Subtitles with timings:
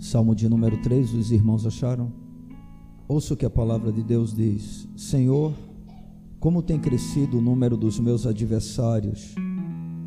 [0.00, 2.10] Salmo de número 3, os irmãos acharam?
[3.06, 5.52] Ouça o que a palavra de Deus diz: Senhor,
[6.40, 9.34] como tem crescido o número dos meus adversários,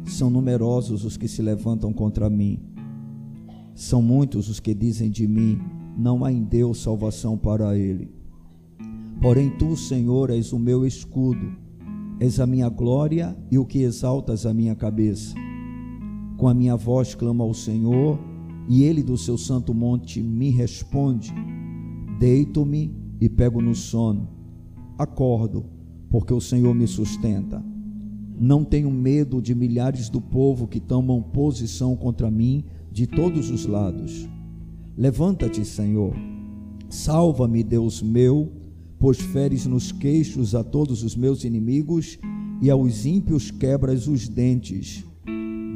[0.04, 2.60] são numerosos os que se levantam contra mim.
[3.76, 5.62] São muitos os que dizem de mim:
[5.96, 8.12] não há em Deus salvação para ele.
[9.22, 11.56] Porém, tu, Senhor, és o meu escudo,
[12.20, 15.36] és a minha glória e o que exaltas a minha cabeça.
[16.36, 18.33] Com a minha voz clamo ao Senhor,
[18.68, 21.34] e ele do seu santo monte me responde.
[22.20, 24.30] Deito-me e pego no sono.
[24.98, 25.66] Acordo,
[26.10, 27.64] porque o Senhor me sustenta.
[28.40, 33.66] Não tenho medo de milhares do povo que tomam posição contra mim de todos os
[33.66, 34.28] lados.
[34.98, 36.14] Levanta-te, Senhor.
[36.90, 38.52] Salva-me, Deus meu,
[39.00, 42.20] pois feres nos queixos a todos os meus inimigos
[42.62, 45.04] e aos ímpios quebras os dentes.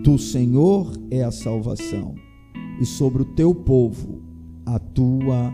[0.04, 2.27] Do Senhor é a salvação
[2.80, 4.22] e sobre o teu povo
[4.66, 5.54] a tua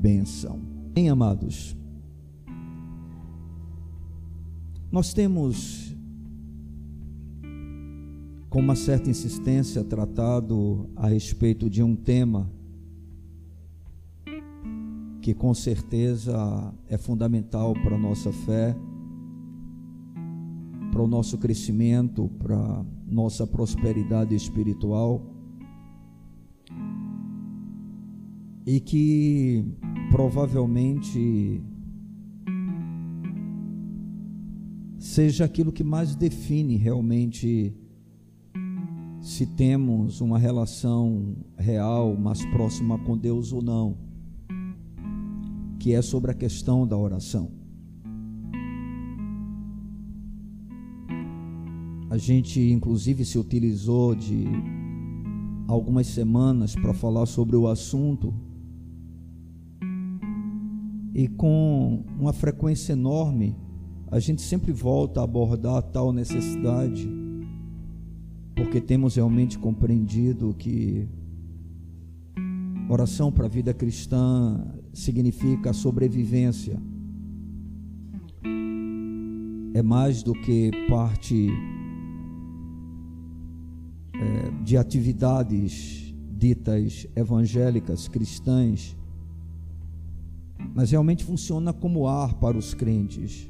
[0.00, 0.60] bênção.
[0.94, 1.76] Bem, amados,
[4.92, 5.92] nós temos
[8.48, 12.48] com uma certa insistência tratado a respeito de um tema
[15.20, 18.76] que com certeza é fundamental para a nossa fé,
[20.92, 25.33] para o nosso crescimento, para nossa prosperidade espiritual
[28.66, 29.64] e que
[30.10, 31.62] provavelmente
[34.98, 37.74] seja aquilo que mais define realmente
[39.20, 43.96] se temos uma relação real, mais próxima com Deus ou não,
[45.78, 47.50] que é sobre a questão da oração.
[52.10, 54.44] A gente, inclusive, se utilizou de
[55.66, 58.32] algumas semanas para falar sobre o assunto
[61.14, 63.56] e com uma frequência enorme,
[64.10, 67.08] a gente sempre volta a abordar tal necessidade,
[68.56, 71.08] porque temos realmente compreendido que
[72.88, 74.60] oração para a vida cristã
[74.92, 76.82] significa sobrevivência.
[79.72, 81.48] É mais do que parte
[84.14, 88.96] é, de atividades ditas evangélicas, cristãs
[90.74, 93.48] mas realmente funciona como ar para os crentes.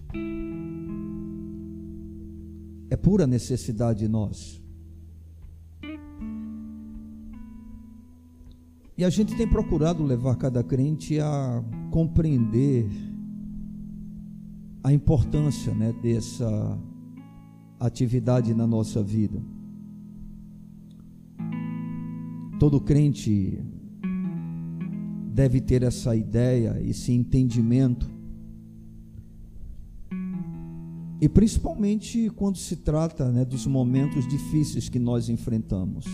[2.91, 4.62] É pura necessidade nossa.
[8.97, 12.87] E a gente tem procurado levar cada crente a compreender
[14.85, 16.79] a importância né, dessa
[17.81, 19.43] atividade na nossa vida.
[22.61, 23.65] Todo crente
[25.34, 28.09] deve ter essa ideia, esse entendimento.
[31.21, 36.05] E principalmente quando se trata né, dos momentos difíceis que nós enfrentamos.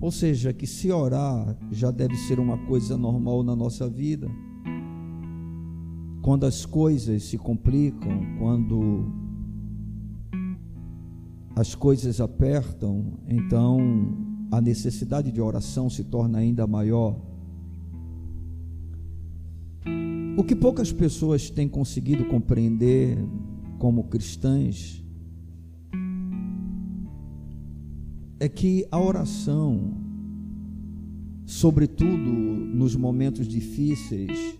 [0.00, 4.30] Ou seja, que se orar já deve ser uma coisa normal na nossa vida.
[6.22, 9.12] Quando as coisas se complicam, quando
[11.56, 17.16] as coisas apertam, então a necessidade de oração se torna ainda maior.
[20.36, 23.18] O que poucas pessoas têm conseguido compreender
[23.78, 25.02] como cristãs
[28.40, 29.94] é que a oração,
[31.46, 34.58] sobretudo nos momentos difíceis,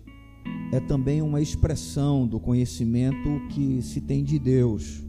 [0.71, 5.04] é também uma expressão do conhecimento que se tem de Deus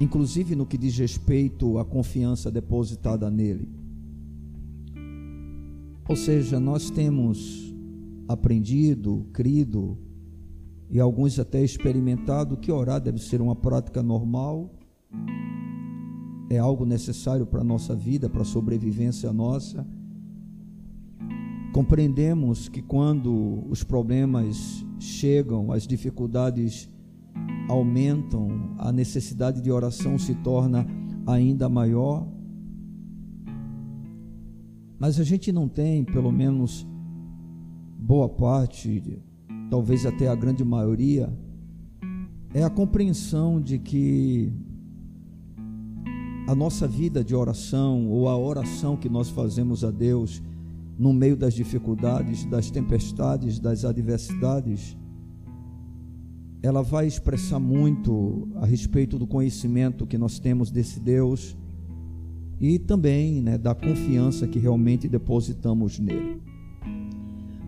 [0.00, 3.68] inclusive no que diz respeito à confiança depositada nele.
[6.08, 7.74] Ou seja, nós temos
[8.28, 9.96] aprendido, crido
[10.90, 14.70] e alguns até experimentado que orar deve ser uma prática normal,
[16.50, 19.86] é algo necessário para a nossa vida, para a sobrevivência nossa.
[21.72, 26.88] Compreendemos que quando os problemas chegam, as dificuldades
[27.68, 30.86] aumentam, a necessidade de oração se torna
[31.26, 32.26] ainda maior.
[34.98, 36.86] Mas a gente não tem, pelo menos
[37.98, 39.22] boa parte,
[39.70, 41.32] talvez até a grande maioria,
[42.52, 44.52] é a compreensão de que
[46.46, 50.42] a nossa vida de oração ou a oração que nós fazemos a Deus
[50.98, 54.96] no meio das dificuldades, das tempestades, das adversidades,
[56.64, 61.54] ela vai expressar muito a respeito do conhecimento que nós temos desse Deus
[62.58, 66.40] e também né, da confiança que realmente depositamos nele.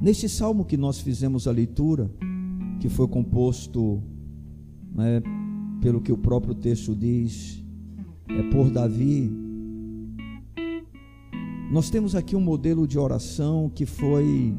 [0.01, 2.11] Neste salmo que nós fizemos a leitura,
[2.81, 4.03] que foi composto,
[4.95, 5.23] né,
[5.83, 7.63] pelo que o próprio texto diz,
[8.31, 9.31] é por Davi,
[11.71, 14.57] nós temos aqui um modelo de oração que foi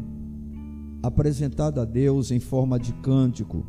[1.02, 3.66] apresentado a Deus em forma de cântico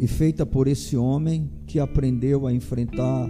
[0.00, 3.28] e feita por esse homem que aprendeu a enfrentar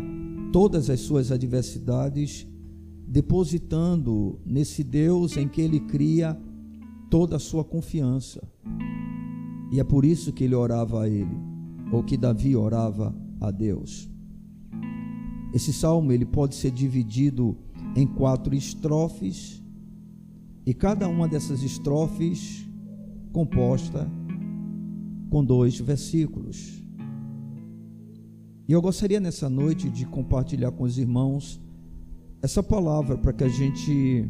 [0.53, 2.47] todas as suas adversidades,
[3.09, 6.41] depositando nesse Deus em que ele cria
[7.11, 8.41] toda a sua confiança.
[9.73, 11.37] E é por isso que ele orava a ele,
[11.93, 14.09] ou que Davi orava a Deus.
[15.53, 17.57] Esse salmo ele pode ser dividido
[17.97, 19.61] em quatro estrofes,
[20.65, 22.65] e cada uma dessas estrofes
[23.33, 24.09] composta
[25.31, 26.83] com dois versículos.
[28.69, 31.61] E eu gostaria nessa noite de compartilhar com os irmãos
[32.43, 34.29] essa palavra para que a gente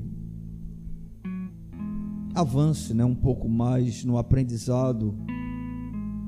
[2.35, 5.15] avance né, um pouco mais no aprendizado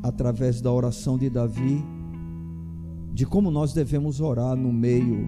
[0.02, 1.82] através da oração de Davi,
[3.14, 5.26] de como nós devemos orar no meio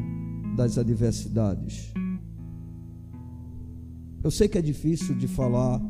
[0.57, 1.93] das adversidades.
[4.23, 5.81] Eu sei que é difícil de falar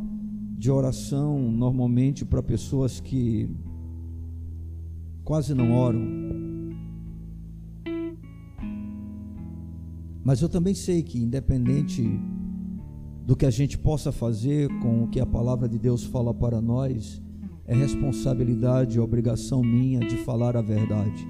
[0.56, 3.48] de oração normalmente para pessoas que
[5.24, 6.24] quase não oram.
[10.24, 12.02] Mas eu também sei que, independente
[13.26, 16.60] do que a gente possa fazer com o que a palavra de Deus fala para
[16.60, 17.22] nós,
[17.66, 21.26] é responsabilidade e obrigação minha de falar a verdade.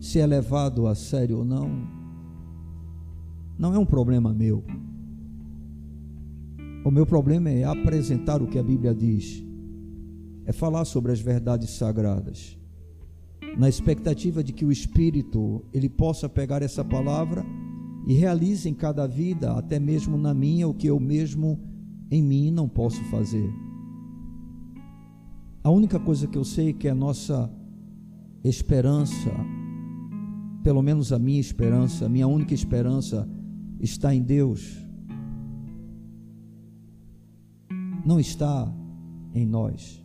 [0.00, 1.88] Se é levado a sério ou não,
[3.58, 4.62] não é um problema meu.
[6.84, 9.42] O meu problema é apresentar o que a Bíblia diz,
[10.44, 12.58] é falar sobre as verdades sagradas,
[13.56, 17.42] na expectativa de que o Espírito ele possa pegar essa palavra
[18.06, 21.58] e realize em cada vida, até mesmo na minha, o que eu mesmo
[22.10, 23.50] em mim não posso fazer.
[25.62, 27.50] A única coisa que eu sei é que a nossa
[28.44, 29.30] esperança,
[30.62, 33.26] pelo menos a minha esperança, a minha única esperança
[33.80, 34.83] está em Deus.
[38.04, 38.70] Não está
[39.34, 40.02] em nós.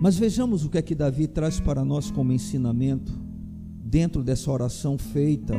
[0.00, 3.12] Mas vejamos o que é que Davi traz para nós como ensinamento
[3.84, 5.54] dentro dessa oração feita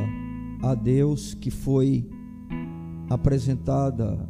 [0.62, 2.08] a Deus que foi
[3.08, 4.28] apresentada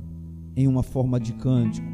[0.57, 1.87] em uma forma de cântico.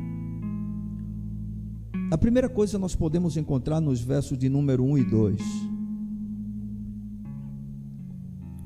[2.10, 5.42] A primeira coisa nós podemos encontrar nos versos de número 1 e 2.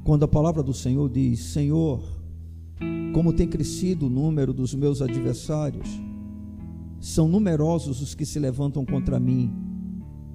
[0.04, 2.19] Quando a palavra do Senhor diz: Senhor,
[3.12, 5.88] como tem crescido o número dos meus adversários,
[7.00, 9.52] são numerosos os que se levantam contra mim,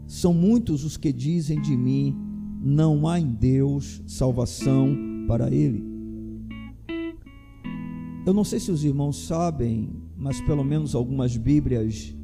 [0.08, 2.16] são muitos os que dizem de mim:
[2.62, 4.96] não há em Deus salvação
[5.28, 5.84] para ele.
[8.26, 12.16] Eu não sei se os irmãos sabem, mas pelo menos algumas Bíblias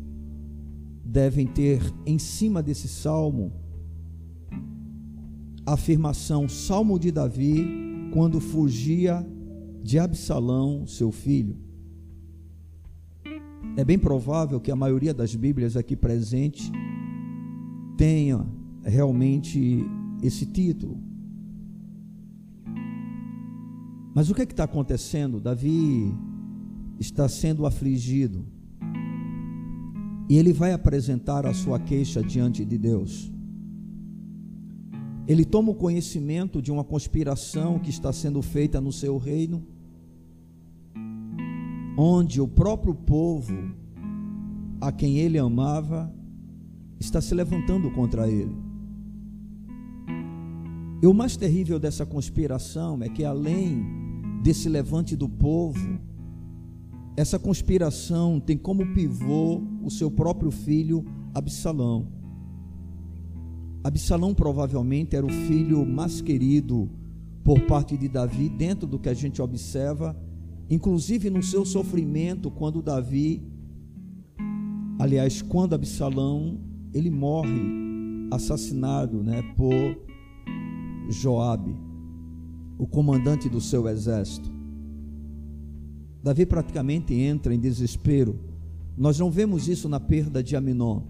[1.05, 3.53] devem ter em cima desse salmo
[5.65, 9.25] a afirmação Salmo de Davi quando fugia
[9.81, 11.57] de Absalão, seu filho.
[13.77, 16.71] É bem provável que a maioria das Bíblias aqui presentes
[17.97, 18.45] tenha
[18.83, 19.83] realmente
[20.21, 20.97] esse título.
[24.13, 25.39] Mas o que é está acontecendo?
[25.39, 26.13] Davi
[26.99, 28.45] está sendo afligido.
[30.29, 33.31] E ele vai apresentar a sua queixa diante de Deus.
[35.31, 39.65] Ele toma o conhecimento de uma conspiração que está sendo feita no seu reino,
[41.97, 43.55] onde o próprio povo
[44.81, 46.13] a quem ele amava
[46.99, 48.53] está se levantando contra ele.
[51.01, 53.85] E o mais terrível dessa conspiração é que, além
[54.43, 55.97] desse levante do povo,
[57.15, 62.20] essa conspiração tem como pivô o seu próprio filho Absalão.
[63.83, 66.89] Absalão provavelmente era o filho mais querido
[67.43, 70.15] por parte de Davi, dentro do que a gente observa,
[70.69, 73.41] inclusive no seu sofrimento, quando Davi,
[74.99, 76.59] aliás, quando Absalão,
[76.93, 79.73] ele morre assassinado, né, por
[81.09, 81.75] Joabe,
[82.77, 84.51] o comandante do seu exército.
[86.23, 88.39] Davi praticamente entra em desespero.
[88.95, 91.01] Nós não vemos isso na perda de Aminon.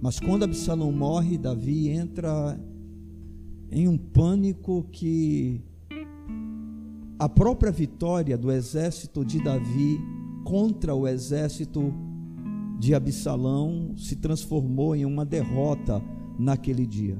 [0.00, 2.58] Mas quando Absalão morre, Davi entra
[3.70, 5.62] em um pânico que
[7.18, 10.00] a própria vitória do exército de Davi
[10.42, 11.92] contra o exército
[12.78, 16.02] de Absalão se transformou em uma derrota
[16.38, 17.18] naquele dia.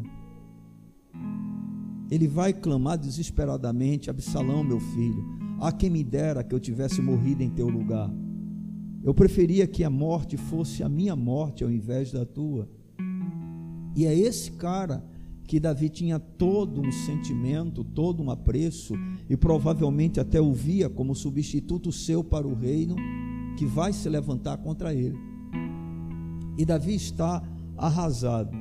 [2.11, 5.23] Ele vai clamar desesperadamente: Absalão, meu filho,
[5.61, 8.11] a quem me dera que eu tivesse morrido em teu lugar.
[9.03, 12.69] Eu preferia que a morte fosse a minha morte ao invés da tua.
[13.97, 15.05] E é esse cara
[15.45, 18.95] que Davi tinha todo um sentimento, todo um apreço,
[19.29, 22.95] e provavelmente até o via como substituto seu para o reino,
[23.57, 25.19] que vai se levantar contra ele.
[26.57, 27.43] E Davi está
[27.77, 28.57] arrasado.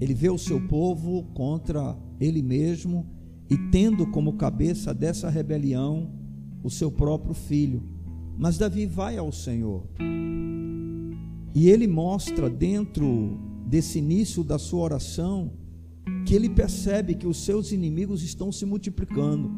[0.00, 3.06] Ele vê o seu povo contra ele mesmo
[3.48, 6.10] e tendo como cabeça dessa rebelião
[6.62, 7.95] o seu próprio filho.
[8.36, 9.84] Mas Davi vai ao Senhor.
[11.54, 15.52] E ele mostra dentro desse início da sua oração
[16.26, 19.50] que ele percebe que os seus inimigos estão se multiplicando.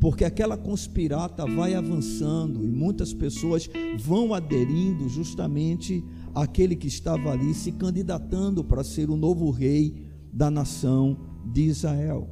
[0.00, 7.52] Porque aquela conspirata vai avançando e muitas pessoas vão aderindo justamente àquele que estava ali
[7.52, 12.30] se candidatando para ser o novo rei da nação de Israel.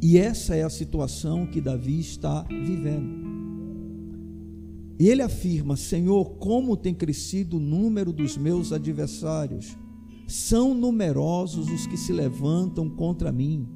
[0.00, 3.31] E essa é a situação que Davi está vivendo.
[4.98, 9.76] E ele afirma: Senhor, como tem crescido o número dos meus adversários.
[10.28, 13.68] São numerosos os que se levantam contra mim.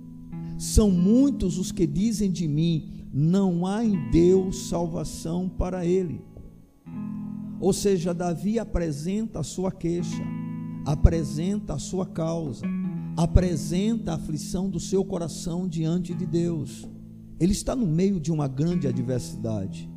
[0.58, 6.20] São muitos os que dizem de mim: não há em Deus salvação para ele.
[7.60, 10.22] Ou seja, Davi apresenta a sua queixa,
[10.84, 12.66] apresenta a sua causa
[13.16, 16.86] apresenta a aflição do seu coração diante de Deus.
[17.40, 19.90] Ele está no meio de uma grande adversidade,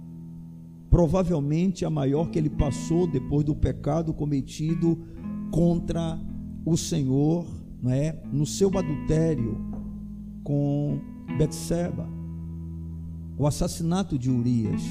[0.90, 4.98] provavelmente a maior que ele passou depois do pecado cometido
[5.52, 6.20] contra
[6.66, 7.46] o Senhor,
[7.82, 8.22] não é?
[8.32, 9.58] No seu adultério
[10.44, 11.00] com
[11.38, 12.08] Betseba,
[13.38, 14.82] o assassinato de Urias.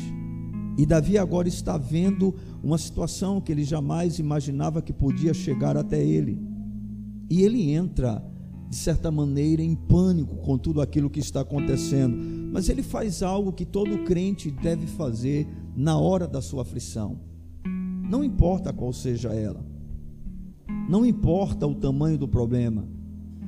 [0.79, 6.03] E Davi agora está vendo uma situação que ele jamais imaginava que podia chegar até
[6.03, 6.41] ele.
[7.29, 8.25] E ele entra,
[8.71, 12.17] de certa maneira, em pânico com tudo aquilo que está acontecendo.
[12.53, 17.21] Mas ele faz algo que todo crente deve fazer na hora da sua aflição.
[18.11, 19.65] Não importa qual seja ela.
[20.91, 22.89] Não importa o tamanho do problema,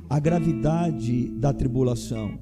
[0.09, 2.39] a gravidade da tribulação.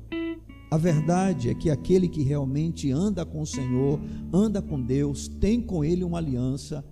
[0.70, 4.00] A verdade é que aquele que realmente anda com o Senhor,
[4.32, 6.86] anda com Deus, tem com Ele uma aliança,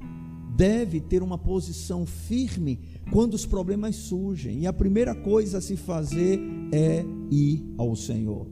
[0.55, 2.79] deve ter uma posição firme
[3.11, 4.61] quando os problemas surgem.
[4.61, 6.39] E a primeira coisa a se fazer
[6.71, 8.47] é ir ao Senhor.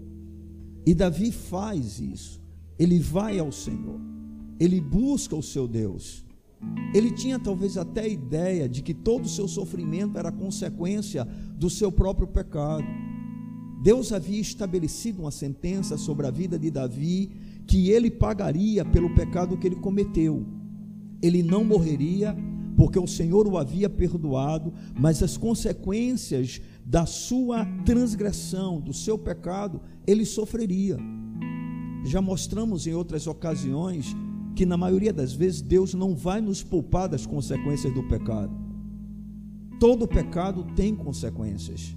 [0.86, 2.40] E Davi faz isso.
[2.78, 4.15] Ele vai ao Senhor.
[4.60, 6.26] Ele busca o seu Deus.
[6.94, 11.26] Ele tinha talvez até a ideia de que todo o seu sofrimento era consequência
[11.58, 12.86] do seu próprio pecado.
[13.82, 17.32] Deus havia estabelecido uma sentença sobre a vida de Davi
[17.68, 20.46] que ele pagaria pelo pecado que ele cometeu.
[21.22, 22.36] Ele não morreria,
[22.76, 29.82] porque o Senhor o havia perdoado, mas as consequências da sua transgressão, do seu pecado,
[30.06, 30.98] ele sofreria.
[32.06, 34.16] Já mostramos em outras ocasiões
[34.56, 38.56] que, na maioria das vezes, Deus não vai nos poupar das consequências do pecado.
[39.80, 41.96] Todo pecado tem consequências.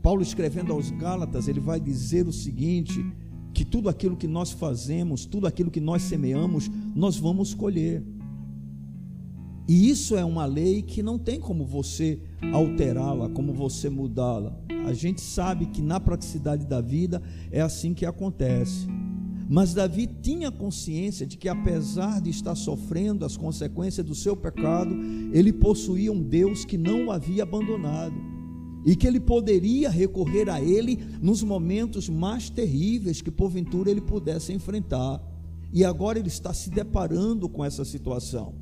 [0.00, 3.04] Paulo, escrevendo aos Gálatas, ele vai dizer o seguinte:
[3.52, 8.04] que tudo aquilo que nós fazemos, tudo aquilo que nós semeamos, nós vamos colher.
[9.68, 12.20] E isso é uma lei que não tem como você
[12.52, 14.56] alterá-la, como você mudá-la.
[14.86, 17.20] A gente sabe que na praticidade da vida
[17.50, 18.86] é assim que acontece.
[19.48, 24.94] Mas Davi tinha consciência de que, apesar de estar sofrendo as consequências do seu pecado,
[25.32, 28.36] ele possuía um Deus que não o havia abandonado
[28.84, 34.52] e que ele poderia recorrer a ele nos momentos mais terríveis que porventura ele pudesse
[34.52, 35.20] enfrentar.
[35.72, 38.54] E agora ele está se deparando com essa situação.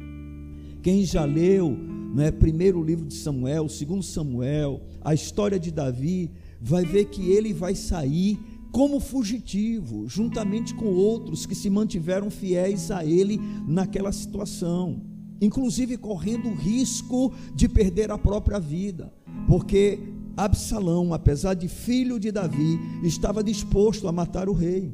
[0.82, 1.70] Quem já leu,
[2.14, 7.52] né, primeiro livro de Samuel, segundo Samuel, a história de Davi, vai ver que ele
[7.52, 8.38] vai sair
[8.74, 13.38] como fugitivo, juntamente com outros que se mantiveram fiéis a ele
[13.68, 15.00] naquela situação,
[15.40, 19.14] inclusive correndo o risco de perder a própria vida,
[19.46, 20.00] porque
[20.36, 24.92] Absalão, apesar de filho de Davi, estava disposto a matar o rei.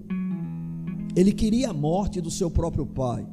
[1.17, 3.27] Ele queria a morte do seu próprio pai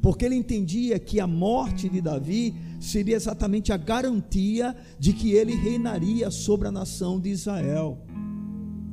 [0.00, 5.54] porque ele entendia que a morte de Davi seria exatamente a garantia de que ele
[5.54, 7.98] reinaria sobre a nação de Israel.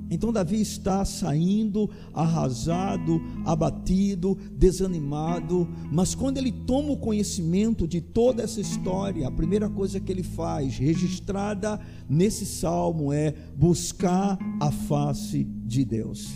[0.09, 8.43] Então Davi está saindo arrasado, abatido, desanimado, mas quando ele toma o conhecimento de toda
[8.43, 15.43] essa história, a primeira coisa que ele faz, registrada nesse salmo, é buscar a face
[15.43, 16.29] de Deus.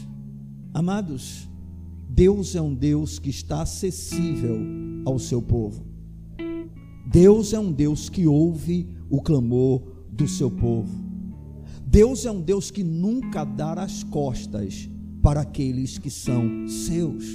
[0.74, 1.48] Amados,
[2.10, 4.60] Deus é um Deus que está acessível
[5.06, 5.86] ao seu povo.
[7.06, 11.09] Deus é um Deus que ouve o clamor do seu povo.
[11.92, 14.88] Deus é um Deus que nunca dá as costas
[15.24, 17.26] para aqueles que são seus.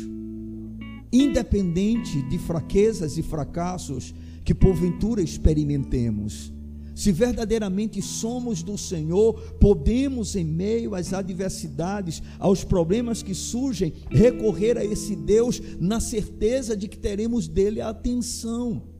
[1.13, 6.53] Independente de fraquezas e fracassos que porventura experimentemos,
[6.95, 14.79] se verdadeiramente somos do Senhor, podemos, em meio às adversidades, aos problemas que surgem, recorrer
[14.79, 18.94] a esse Deus na certeza de que teremos dele a atenção.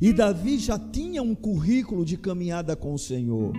[0.00, 3.52] E Davi já tinha um currículo de caminhada com o Senhor.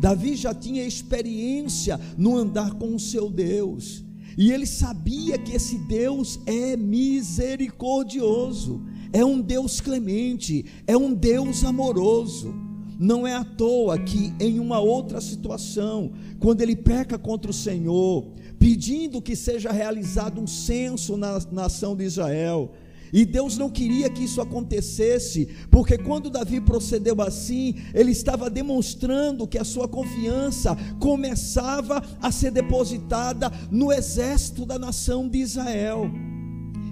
[0.00, 4.04] Davi já tinha experiência no andar com o seu Deus.
[4.36, 11.64] E ele sabia que esse Deus é misericordioso, é um Deus clemente, é um Deus
[11.64, 12.54] amoroso.
[12.98, 18.30] Não é à toa que em uma outra situação, quando ele peca contra o Senhor,
[18.58, 22.72] pedindo que seja realizado um censo na nação de Israel,
[23.12, 29.46] e Deus não queria que isso acontecesse, porque quando Davi procedeu assim, ele estava demonstrando
[29.46, 36.10] que a sua confiança começava a ser depositada no exército da nação de Israel.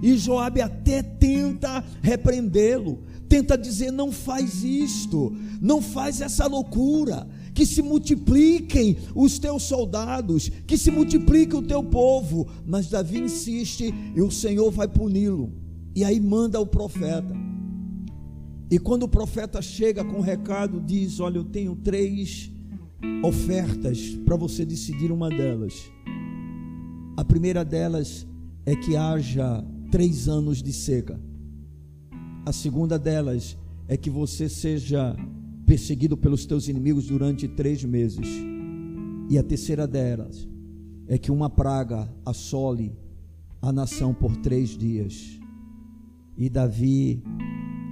[0.01, 7.27] E Joabe até tenta repreendê-lo, tenta dizer: não faz isto, não faz essa loucura.
[7.53, 12.47] Que se multipliquem os teus soldados, que se multiplique o teu povo.
[12.65, 15.51] Mas Davi insiste e o Senhor vai puni-lo.
[15.95, 17.33] E aí manda o profeta.
[18.71, 22.51] E quando o profeta chega com o recado, diz: Olha, eu tenho três
[23.23, 25.91] ofertas para você decidir uma delas.
[27.17, 28.27] A primeira delas
[28.65, 31.19] é que haja três anos de seca.
[32.45, 35.15] A segunda delas é que você seja
[35.65, 38.27] perseguido pelos teus inimigos durante três meses.
[39.29, 40.47] E a terceira delas
[41.07, 42.95] é que uma praga assole
[43.61, 45.38] a nação por três dias.
[46.39, 47.21] E Davi,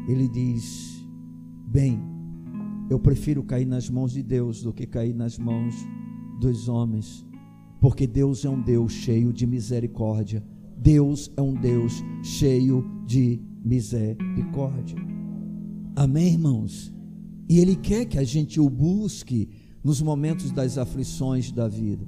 [0.07, 1.05] ele diz:
[1.67, 1.99] Bem,
[2.89, 5.75] eu prefiro cair nas mãos de Deus do que cair nas mãos
[6.39, 7.27] dos homens,
[7.81, 10.41] porque Deus é um Deus cheio de misericórdia.
[10.77, 14.97] Deus é um Deus cheio de misericórdia.
[15.93, 16.93] Amém, irmãos?
[17.49, 19.49] E Ele quer que a gente o busque
[19.83, 22.07] nos momentos das aflições da vida.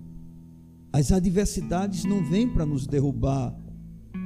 [0.94, 3.58] As adversidades não vêm para nos derrubar,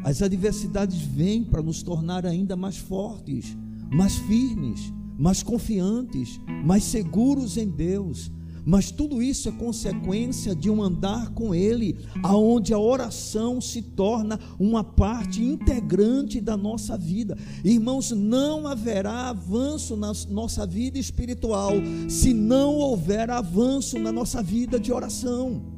[0.03, 3.57] as adversidades vêm para nos tornar ainda mais fortes,
[3.91, 8.31] mais firmes, mais confiantes, mais seguros em Deus,
[8.65, 14.39] mas tudo isso é consequência de um andar com Ele, aonde a oração se torna
[14.57, 17.37] uma parte integrante da nossa vida.
[17.63, 21.73] Irmãos, não haverá avanço na nossa vida espiritual
[22.07, 25.72] se não houver avanço na nossa vida de oração.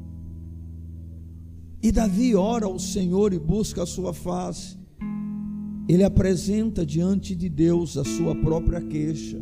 [1.85, 4.77] E Davi ora ao Senhor e busca a sua face.
[5.87, 9.39] Ele apresenta diante de Deus a sua própria queixa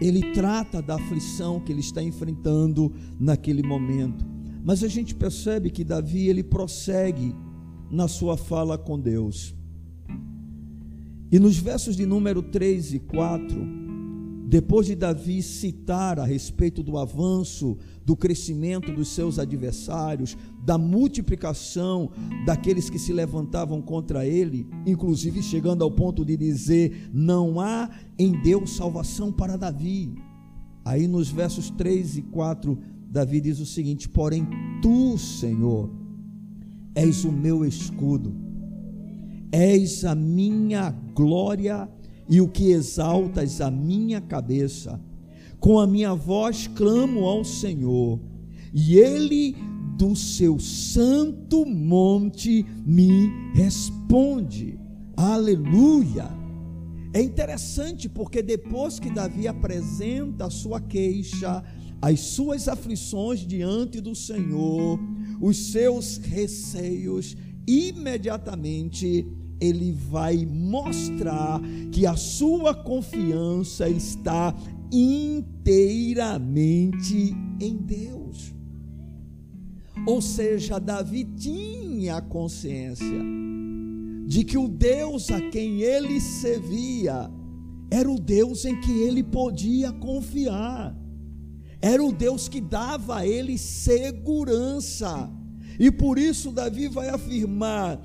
[0.00, 4.24] ele trata da aflição que ele está enfrentando naquele momento.
[4.64, 7.34] Mas a gente percebe que Davi ele prossegue
[7.90, 9.54] na sua fala com Deus.
[11.30, 13.83] E nos versos de número 3 e 4,
[14.46, 22.10] depois de Davi citar a respeito do avanço, do crescimento dos seus adversários, da multiplicação
[22.44, 28.32] daqueles que se levantavam contra ele, inclusive chegando ao ponto de dizer: Não há em
[28.42, 30.14] Deus salvação para Davi.
[30.84, 32.78] Aí nos versos 3 e 4,
[33.08, 34.46] Davi diz o seguinte: Porém,
[34.82, 35.90] tu, Senhor,
[36.94, 38.34] és o meu escudo,
[39.50, 41.88] és a minha glória
[42.28, 45.00] e o que exaltas a minha cabeça.
[45.60, 48.20] Com a minha voz clamo ao Senhor,
[48.72, 49.56] e Ele
[49.96, 54.78] do seu santo monte me responde.
[55.16, 56.28] Aleluia!
[57.12, 61.62] É interessante porque depois que Davi apresenta a sua queixa,
[62.02, 64.98] as suas aflições diante do Senhor,
[65.40, 69.24] os seus receios, imediatamente
[69.60, 71.60] ele vai mostrar
[71.92, 74.54] que a sua confiança está
[74.92, 76.14] inteiramente
[77.60, 78.54] em Deus.
[80.06, 83.22] Ou seja, Davi tinha consciência
[84.26, 87.30] de que o Deus a quem ele servia
[87.90, 90.96] era o Deus em que ele podia confiar,
[91.80, 95.30] era o Deus que dava a ele segurança.
[95.78, 98.00] E por isso Davi vai afirmar: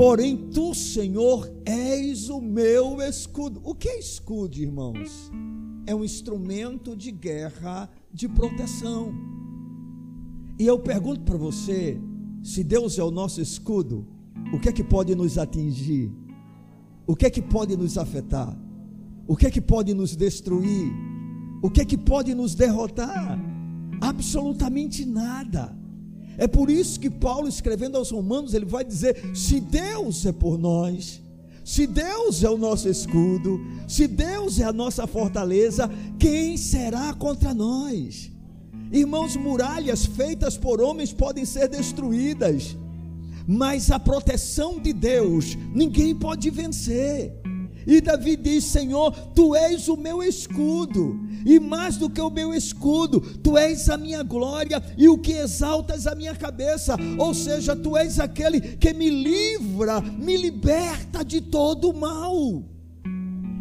[0.00, 3.60] Porém, tu, Senhor, és o meu escudo.
[3.62, 5.30] O que é escudo, irmãos?
[5.86, 9.12] É um instrumento de guerra, de proteção.
[10.58, 12.00] E eu pergunto para você:
[12.42, 14.06] se Deus é o nosso escudo,
[14.54, 16.10] o que é que pode nos atingir?
[17.06, 18.58] O que é que pode nos afetar?
[19.28, 20.90] O que é que pode nos destruir?
[21.62, 23.38] O que é que pode nos derrotar?
[24.00, 25.78] Absolutamente nada.
[26.40, 30.58] É por isso que Paulo, escrevendo aos Romanos, ele vai dizer: se Deus é por
[30.58, 31.20] nós,
[31.62, 37.52] se Deus é o nosso escudo, se Deus é a nossa fortaleza, quem será contra
[37.52, 38.32] nós?
[38.90, 42.74] Irmãos, muralhas feitas por homens podem ser destruídas,
[43.46, 47.39] mas a proteção de Deus ninguém pode vencer.
[47.86, 52.54] E Davi diz: Senhor, tu és o meu escudo, e mais do que o meu
[52.54, 56.96] escudo, tu és a minha glória e o que exaltas a minha cabeça.
[57.18, 62.79] Ou seja, tu és aquele que me livra, me liberta de todo o mal.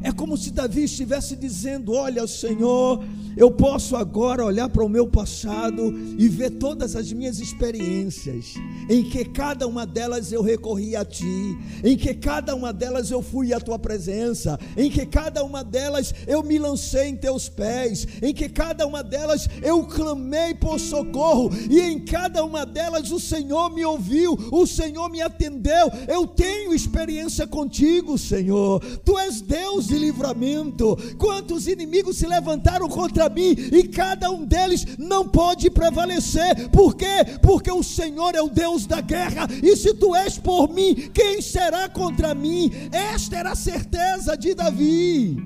[0.01, 3.03] É como se Davi estivesse dizendo: Olha, Senhor,
[3.35, 8.53] eu posso agora olhar para o meu passado e ver todas as minhas experiências,
[8.89, 13.21] em que cada uma delas eu recorri a Ti, em que cada uma delas eu
[13.21, 18.07] fui à Tua presença, em que cada uma delas eu me lancei em Teus pés,
[18.21, 23.19] em que cada uma delas eu clamei por socorro, e em cada uma delas o
[23.19, 25.91] Senhor me ouviu, o Senhor me atendeu.
[26.07, 28.79] Eu tenho experiência contigo, Senhor.
[29.03, 30.95] Tu és Deus de livramento.
[31.17, 36.69] Quantos inimigos se levantaram contra mim e cada um deles não pode prevalecer.
[36.69, 37.25] Por quê?
[37.41, 39.47] Porque o Senhor é o Deus da guerra.
[39.61, 42.71] E se tu és por mim, quem será contra mim?
[42.91, 45.37] Esta era a certeza de Davi.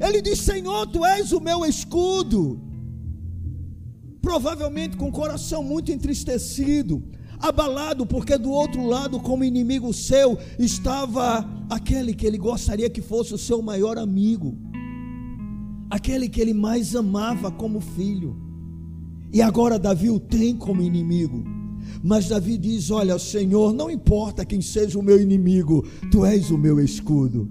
[0.00, 2.60] Ele diz: Senhor, tu és o meu escudo.
[4.20, 7.02] Provavelmente com o coração muito entristecido,
[7.48, 13.34] abalado, porque do outro lado, como inimigo seu, estava aquele que ele gostaria que fosse
[13.34, 14.56] o seu maior amigo,
[15.90, 18.36] aquele que ele mais amava como filho.
[19.32, 21.44] E agora Davi o tem como inimigo.
[22.02, 26.58] Mas Davi diz: Olha, Senhor, não importa quem seja o meu inimigo, tu és o
[26.58, 27.48] meu escudo.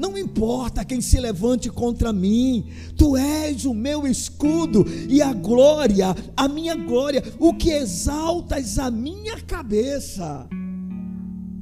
[0.00, 2.64] Não importa quem se levante contra mim,
[2.96, 8.90] tu és o meu escudo e a glória, a minha glória, o que exaltas a
[8.90, 10.48] minha cabeça.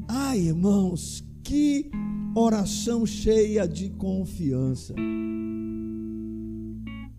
[0.07, 1.91] Ai, irmãos, que
[2.33, 4.95] oração cheia de confiança.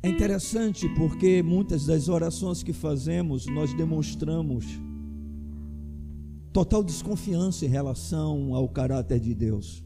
[0.01, 4.65] É interessante porque muitas das orações que fazemos nós demonstramos
[6.53, 9.83] total desconfiança em relação ao caráter de Deus.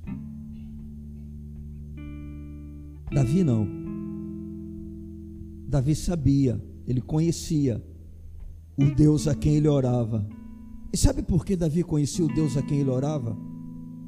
[3.14, 3.68] Davi não.
[5.68, 7.84] Davi sabia, ele conhecia
[8.78, 10.28] o Deus a quem ele orava.
[10.92, 13.38] E sabe por que Davi conhecia o Deus a quem ele orava?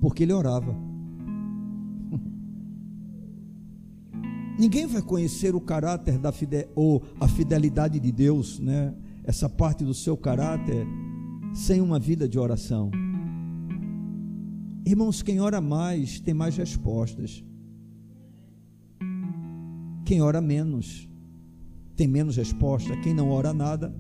[0.02, 0.76] Porque ele orava.
[4.58, 8.96] Ninguém vai conhecer o caráter da fide ou a fidelidade de Deus, né?
[9.24, 10.86] Essa parte do seu caráter
[11.54, 12.92] sem uma vida de oração.
[14.86, 17.44] Irmãos, quem ora mais tem mais respostas.
[20.06, 21.10] Quem ora menos
[21.96, 22.96] tem menos resposta.
[22.98, 23.96] Quem não ora nada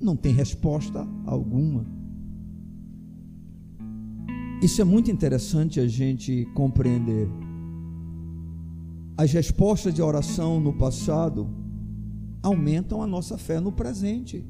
[0.00, 1.84] não tem resposta alguma.
[4.62, 7.28] Isso é muito interessante a gente compreender.
[9.16, 11.48] As respostas de oração no passado
[12.42, 14.44] aumentam a nossa fé no presente.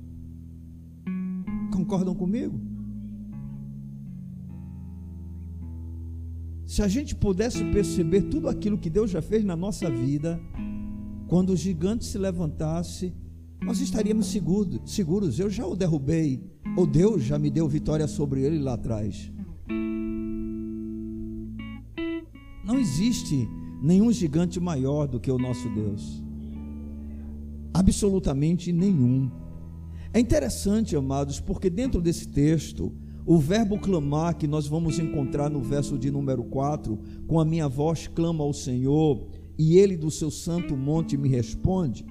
[1.73, 2.61] Concordam comigo?
[6.67, 10.41] Se a gente pudesse perceber tudo aquilo que Deus já fez na nossa vida,
[11.29, 13.15] quando o gigante se levantasse,
[13.63, 15.39] nós estaríamos seguros, seguros.
[15.39, 16.43] Eu já o derrubei,
[16.77, 19.33] ou Deus já me deu vitória sobre ele lá atrás.
[22.65, 23.49] Não existe
[23.83, 26.23] nenhum gigante maior do que o nosso Deus.
[27.73, 29.31] Absolutamente nenhum.
[30.13, 32.93] É interessante, amados, porque dentro desse texto,
[33.27, 37.69] o verbo clamar que nós vamos encontrar no verso de número 4, com a minha
[37.69, 39.27] voz clama ao Senhor,
[39.59, 42.05] e ele do seu santo monte me responde.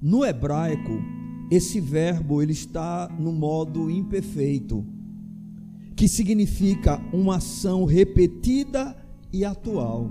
[0.00, 1.02] No hebraico,
[1.50, 4.84] esse verbo ele está no modo imperfeito,
[5.94, 8.96] que significa uma ação repetida
[9.32, 10.10] e atual.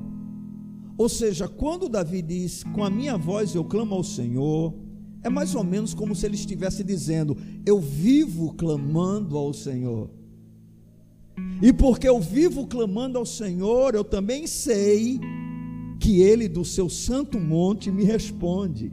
[0.98, 4.74] Ou seja, quando Davi diz: "Com a minha voz eu clamo ao Senhor",
[5.22, 10.10] é mais ou menos como se ele estivesse dizendo: "Eu vivo clamando ao Senhor".
[11.62, 15.20] E porque eu vivo clamando ao Senhor, eu também sei
[16.00, 18.92] que ele do seu santo monte me responde.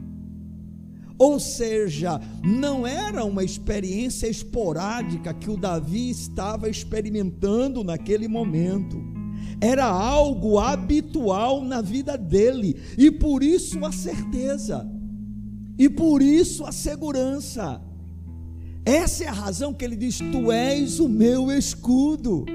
[1.17, 9.01] Ou seja, não era uma experiência esporádica que o Davi estava experimentando naquele momento.
[9.61, 14.89] Era algo habitual na vida dele, e por isso a certeza,
[15.77, 17.81] e por isso a segurança.
[18.85, 22.45] Essa é a razão que ele diz: Tu és o meu escudo,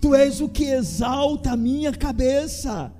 [0.00, 2.92] Tu és o que exalta a minha cabeça.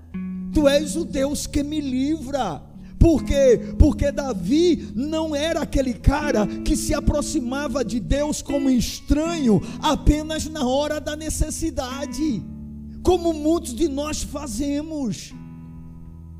[0.52, 2.62] Tu és o Deus que me livra.
[2.98, 3.74] Por quê?
[3.78, 10.66] Porque Davi não era aquele cara que se aproximava de Deus como estranho apenas na
[10.66, 12.44] hora da necessidade,
[13.02, 15.32] como muitos de nós fazemos,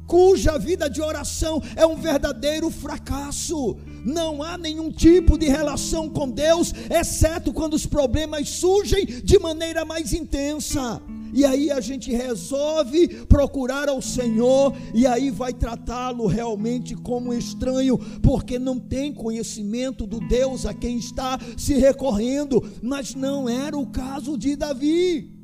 [0.07, 3.79] cuja vida de oração é um verdadeiro fracasso.
[4.05, 9.83] Não há nenhum tipo de relação com Deus, exceto quando os problemas surgem de maneira
[9.85, 11.01] mais intensa.
[11.33, 17.99] E aí a gente resolve procurar ao Senhor e aí vai tratá-lo realmente como estranho,
[18.23, 23.87] porque não tem conhecimento do Deus a quem está se recorrendo, mas não era o
[23.87, 25.41] caso de Davi.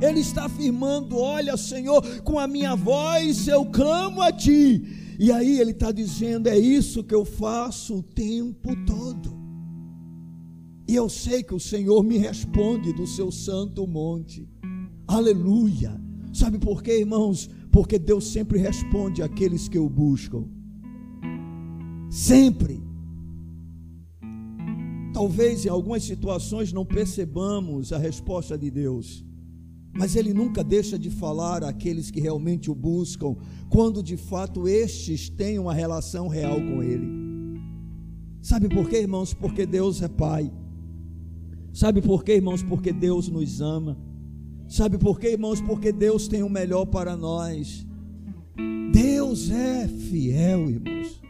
[0.00, 5.16] Ele está afirmando: Olha, Senhor, com a minha voz eu clamo a Ti.
[5.18, 9.38] E aí ele está dizendo: É isso que eu faço o tempo todo.
[10.88, 14.48] E eu sei que o Senhor me responde do seu santo monte.
[15.10, 16.00] Aleluia.
[16.32, 17.50] Sabe por quê, irmãos?
[17.72, 20.44] Porque Deus sempre responde àqueles que o buscam.
[22.08, 22.80] Sempre.
[25.12, 29.24] Talvez em algumas situações não percebamos a resposta de Deus,
[29.92, 33.36] mas Ele nunca deixa de falar àqueles que realmente o buscam,
[33.68, 37.08] quando de fato estes têm uma relação real com Ele.
[38.40, 39.34] Sabe por quê, irmãos?
[39.34, 40.52] Porque Deus é Pai.
[41.72, 42.62] Sabe por quê, irmãos?
[42.62, 44.09] Porque Deus nos ama.
[44.70, 45.60] Sabe por quê, irmãos?
[45.60, 47.84] Porque Deus tem o melhor para nós.
[48.92, 51.20] Deus é fiel, irmãos.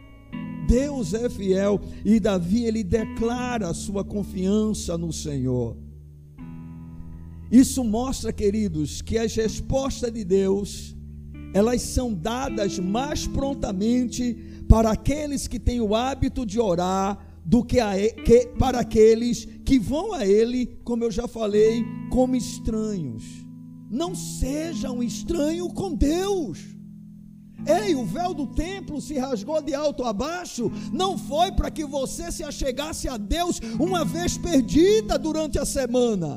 [0.67, 5.75] Deus é fiel e Davi ele declara a sua confiança no Senhor.
[7.51, 10.95] Isso mostra, queridos, que as respostas de Deus,
[11.51, 14.37] elas são dadas mais prontamente
[14.69, 19.79] para aqueles que têm o hábito de orar do que, a, que para aqueles que
[19.79, 23.23] vão a Ele, como eu já falei, como estranhos.
[23.89, 26.59] Não seja um estranho com Deus.
[27.65, 31.85] Ei, o véu do templo se rasgou de alto a baixo, não foi para que
[31.85, 36.35] você se achegasse a Deus uma vez perdida durante a semana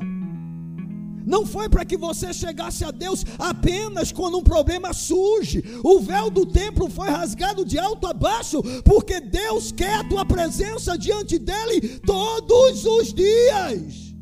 [1.24, 5.62] não foi para que você chegasse a Deus apenas quando um problema surge.
[5.82, 10.24] O véu do templo foi rasgado de alto a baixo, porque Deus quer a tua
[10.24, 14.14] presença diante dele todos os dias.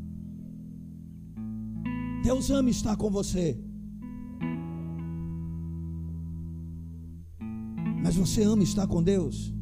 [2.23, 3.59] Deus ama estar com você.
[8.03, 9.53] Mas você ama estar com Deus?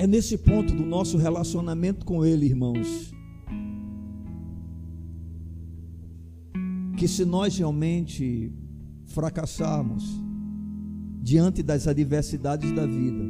[0.00, 3.12] É nesse ponto do nosso relacionamento com Ele, irmãos,
[6.96, 8.52] que se nós realmente
[9.06, 10.04] fracassarmos
[11.20, 13.24] diante das adversidades da vida,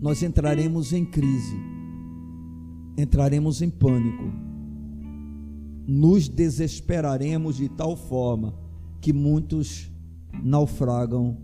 [0.00, 1.56] nós entraremos em crise,
[2.98, 4.24] entraremos em pânico,
[5.86, 8.58] nos desesperaremos de tal forma
[9.00, 9.88] que muitos
[10.42, 11.38] naufragam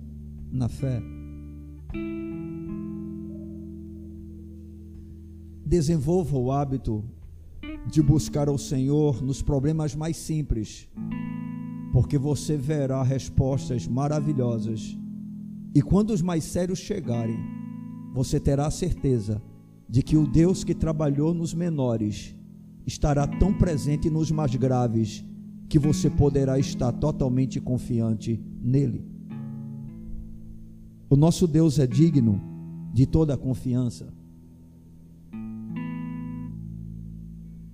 [0.50, 1.00] na fé.
[5.70, 7.04] Desenvolva o hábito
[7.86, 10.88] de buscar ao Senhor nos problemas mais simples,
[11.92, 14.98] porque você verá respostas maravilhosas.
[15.72, 17.38] E quando os mais sérios chegarem,
[18.12, 19.40] você terá a certeza
[19.88, 22.34] de que o Deus que trabalhou nos menores
[22.84, 25.24] estará tão presente nos mais graves
[25.68, 29.06] que você poderá estar totalmente confiante nele.
[31.08, 32.42] O nosso Deus é digno
[32.92, 34.18] de toda a confiança.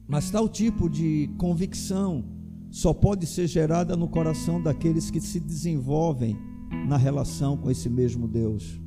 [0.08, 2.24] Mas tal tipo de convicção
[2.70, 6.36] só pode ser gerada no coração daqueles que se desenvolvem
[6.86, 8.80] na relação com esse mesmo Deus.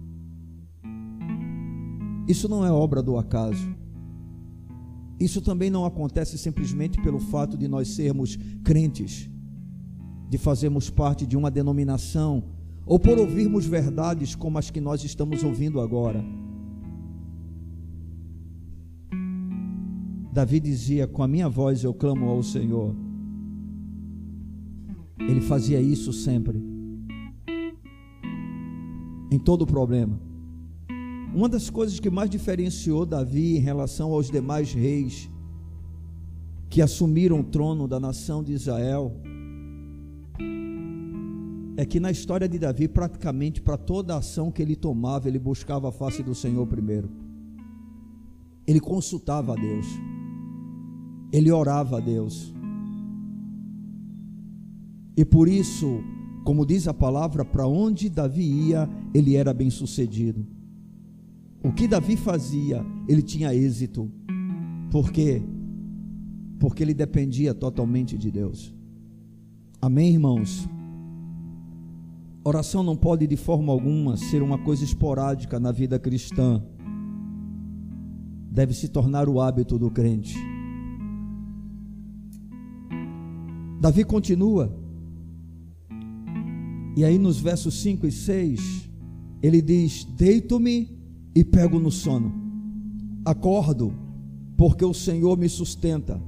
[2.27, 3.75] Isso não é obra do acaso.
[5.19, 9.29] Isso também não acontece simplesmente pelo fato de nós sermos crentes,
[10.29, 12.43] de fazermos parte de uma denominação,
[12.85, 16.23] ou por ouvirmos verdades como as que nós estamos ouvindo agora.
[20.31, 22.95] Davi dizia: Com a minha voz eu clamo ao Senhor.
[25.19, 26.61] Ele fazia isso sempre,
[29.31, 30.19] em todo problema.
[31.33, 35.29] Uma das coisas que mais diferenciou Davi em relação aos demais reis
[36.69, 39.15] que assumiram o trono da nação de Israel
[41.77, 45.89] é que na história de Davi, praticamente para toda ação que ele tomava, ele buscava
[45.89, 47.09] a face do Senhor primeiro.
[48.67, 49.85] Ele consultava a Deus
[51.31, 52.53] ele orava a Deus.
[55.15, 56.01] E por isso,
[56.43, 60.45] como diz a palavra, para onde Davi ia, ele era bem sucedido.
[61.61, 64.09] O que Davi fazia, ele tinha êxito.
[64.89, 65.41] Por quê?
[66.57, 68.73] Porque ele dependia totalmente de Deus.
[69.81, 70.67] Amém, irmãos?
[72.43, 76.63] Oração não pode de forma alguma ser uma coisa esporádica na vida cristã.
[78.49, 80.35] Deve se tornar o hábito do crente.
[83.79, 84.75] Davi continua.
[86.97, 88.89] E aí nos versos 5 e 6,
[89.41, 90.89] ele diz: Deito-me
[91.33, 92.33] e pego no sono.
[93.23, 93.93] Acordo,
[94.57, 96.21] porque o Senhor me sustenta.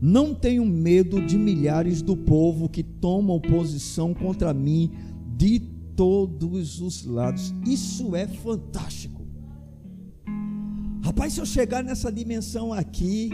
[0.00, 4.90] Não tenho medo de milhares do povo que tomam posição contra mim
[5.36, 5.60] de
[5.96, 7.54] todos os lados.
[7.66, 9.22] Isso é fantástico.
[11.02, 13.30] Rapaz, se eu chegar nessa dimensão aqui,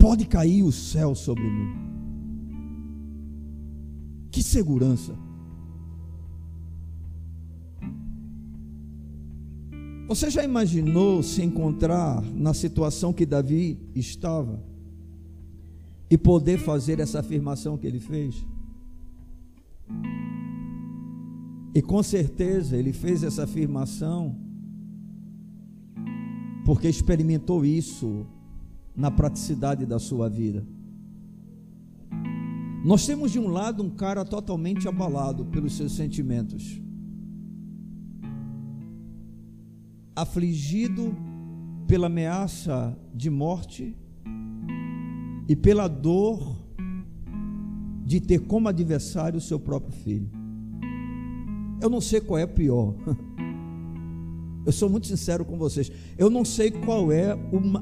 [0.00, 1.68] pode cair o céu sobre mim.
[4.32, 5.14] Que segurança.
[10.08, 14.60] Você já imaginou se encontrar na situação que Davi estava
[16.10, 18.44] e poder fazer essa afirmação que ele fez?
[21.72, 24.34] E com certeza ele fez essa afirmação
[26.64, 28.26] porque experimentou isso
[28.96, 30.66] na praticidade da sua vida.
[32.84, 36.80] Nós temos de um lado um cara totalmente abalado pelos seus sentimentos.
[40.20, 41.16] afligido
[41.86, 43.96] pela ameaça de morte
[45.48, 46.58] e pela dor
[48.04, 50.30] de ter como adversário o seu próprio filho.
[51.80, 52.94] Eu não sei qual é pior.
[54.64, 55.90] Eu sou muito sincero com vocês.
[56.18, 57.36] Eu não sei qual é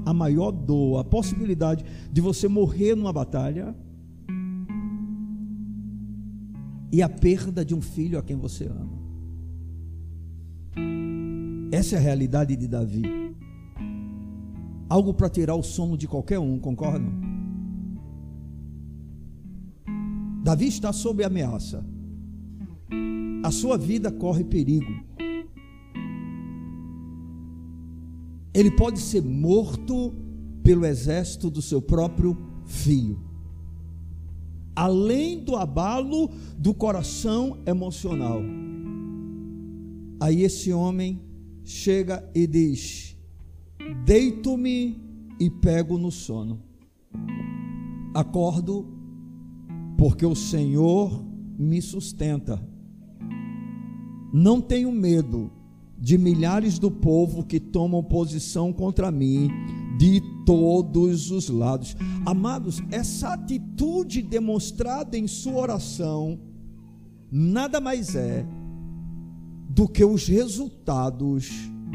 [0.06, 3.74] a maior dor, a possibilidade de você morrer numa batalha
[6.92, 8.98] e a perda de um filho a quem você ama.
[11.70, 13.02] Essa é a realidade de Davi.
[14.88, 17.12] Algo para tirar o sono de qualquer um, concordam?
[20.42, 21.84] Davi está sob ameaça.
[23.44, 24.90] A sua vida corre perigo.
[28.58, 30.12] Ele pode ser morto
[30.64, 33.20] pelo exército do seu próprio filho.
[34.74, 38.40] Além do abalo do coração emocional.
[40.20, 41.22] Aí esse homem
[41.62, 43.16] chega e diz:
[44.04, 45.00] Deito-me
[45.38, 46.60] e pego no sono.
[48.12, 48.88] Acordo,
[49.96, 51.24] porque o Senhor
[51.56, 52.60] me sustenta.
[54.32, 55.52] Não tenho medo
[55.98, 59.50] de milhares do povo que tomam posição contra mim
[59.98, 61.96] de todos os lados.
[62.24, 66.38] Amados, essa atitude demonstrada em sua oração
[67.30, 68.46] nada mais é
[69.68, 71.50] do que os resultados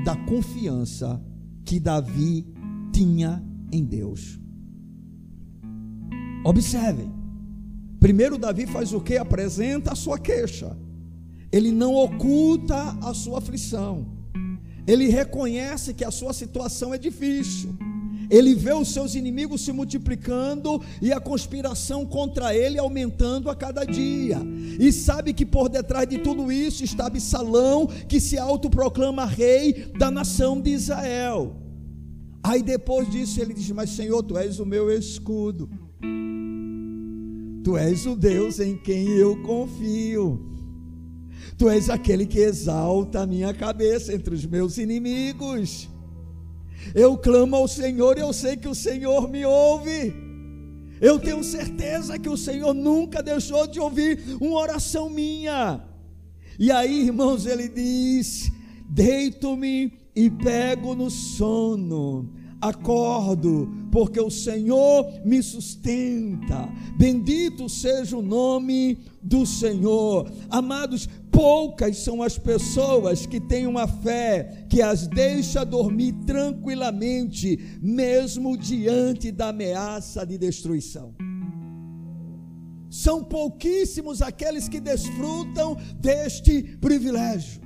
[0.06, 1.22] da confiança
[1.66, 2.46] que Davi
[2.92, 4.40] tinha em Deus.
[6.46, 7.12] Observem.
[8.00, 9.18] Primeiro Davi faz o que?
[9.18, 10.78] Apresenta a sua queixa.
[11.54, 14.08] Ele não oculta a sua aflição.
[14.88, 17.70] Ele reconhece que a sua situação é difícil.
[18.28, 23.86] Ele vê os seus inimigos se multiplicando e a conspiração contra ele aumentando a cada
[23.86, 24.40] dia.
[24.80, 30.10] E sabe que por detrás de tudo isso está Absalão, que se autoproclama rei da
[30.10, 31.56] nação de Israel.
[32.42, 35.70] Aí depois disso ele diz: Mas Senhor, tu és o meu escudo.
[37.64, 40.53] Tu és o Deus em quem eu confio.
[41.58, 45.90] Tu és aquele que exalta a minha cabeça entre os meus inimigos.
[46.94, 50.14] Eu clamo ao Senhor e eu sei que o Senhor me ouve.
[51.00, 55.82] Eu tenho certeza que o Senhor nunca deixou de ouvir uma oração minha.
[56.58, 58.52] E aí, irmãos, ele diz:
[58.90, 62.30] Deito-me e pego no sono
[62.64, 66.70] acordo, porque o Senhor me sustenta.
[66.98, 70.32] Bendito seja o nome do Senhor.
[70.50, 78.56] Amados, poucas são as pessoas que têm uma fé que as deixa dormir tranquilamente, mesmo
[78.56, 81.14] diante da ameaça de destruição.
[82.90, 87.64] São pouquíssimos aqueles que desfrutam deste privilégio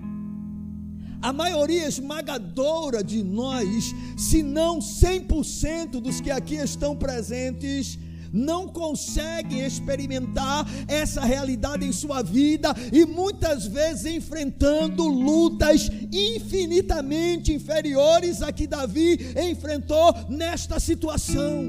[1.22, 7.97] a maioria esmagadora de nós, se não 100% dos que aqui estão presentes,
[8.32, 18.42] não conseguem experimentar essa realidade em sua vida e muitas vezes enfrentando lutas infinitamente inferiores
[18.42, 19.20] a que Davi
[19.50, 21.66] enfrentou nesta situação.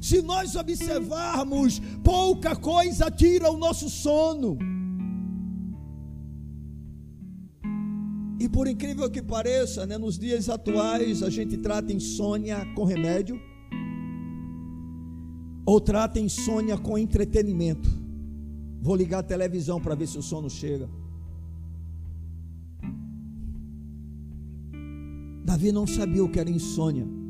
[0.00, 4.58] Se nós observarmos, pouca coisa tira o nosso sono.
[8.40, 13.40] E por incrível que pareça, né, nos dias atuais a gente trata insônia com remédio
[15.64, 17.88] ou trata insônia com entretenimento.
[18.80, 20.88] Vou ligar a televisão para ver se o sono chega.
[25.44, 27.21] Davi não sabia o que era insônia.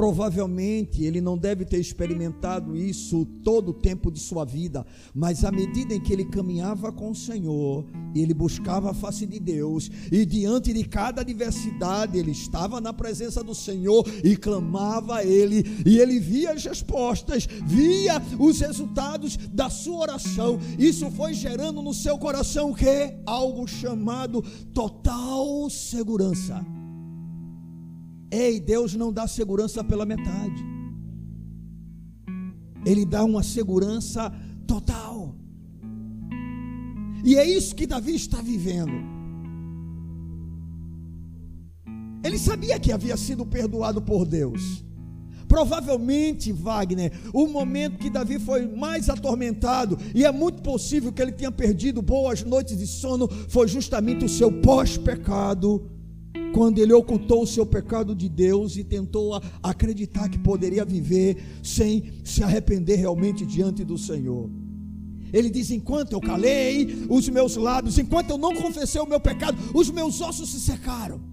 [0.00, 5.52] Provavelmente ele não deve ter experimentado isso todo o tempo de sua vida, mas à
[5.52, 7.84] medida em que ele caminhava com o Senhor,
[8.14, 13.44] ele buscava a face de Deus, e diante de cada adversidade, ele estava na presença
[13.44, 19.68] do Senhor e clamava a Ele, e ele via as respostas, via os resultados da
[19.68, 20.58] sua oração.
[20.78, 23.18] Isso foi gerando no seu coração o que?
[23.26, 24.42] Algo chamado
[24.72, 26.79] total segurança.
[28.30, 30.64] Ei, Deus não dá segurança pela metade.
[32.86, 34.32] Ele dá uma segurança
[34.66, 35.34] total.
[37.24, 38.92] E é isso que Davi está vivendo.
[42.22, 44.84] Ele sabia que havia sido perdoado por Deus.
[45.48, 51.32] Provavelmente, Wagner, o momento que Davi foi mais atormentado, e é muito possível que ele
[51.32, 55.90] tenha perdido boas noites de sono, foi justamente o seu pós-pecado
[56.52, 62.12] quando ele ocultou o seu pecado de Deus e tentou acreditar que poderia viver sem
[62.24, 64.50] se arrepender realmente diante do Senhor.
[65.32, 69.56] Ele diz: enquanto eu calei os meus lábios, enquanto eu não confessei o meu pecado,
[69.74, 71.29] os meus ossos se secaram.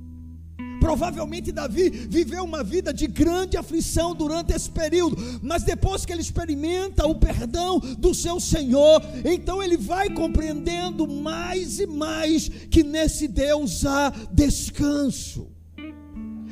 [0.79, 6.21] Provavelmente Davi viveu uma vida de grande aflição durante esse período, mas depois que ele
[6.21, 13.27] experimenta o perdão do seu Senhor, então ele vai compreendendo mais e mais que nesse
[13.27, 15.57] Deus há descanso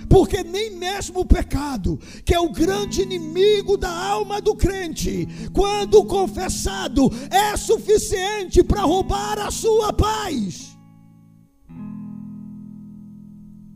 [0.08, 6.06] porque nem mesmo o pecado, que é o grande inimigo da alma do crente, quando
[6.06, 10.75] confessado, é suficiente para roubar a sua paz.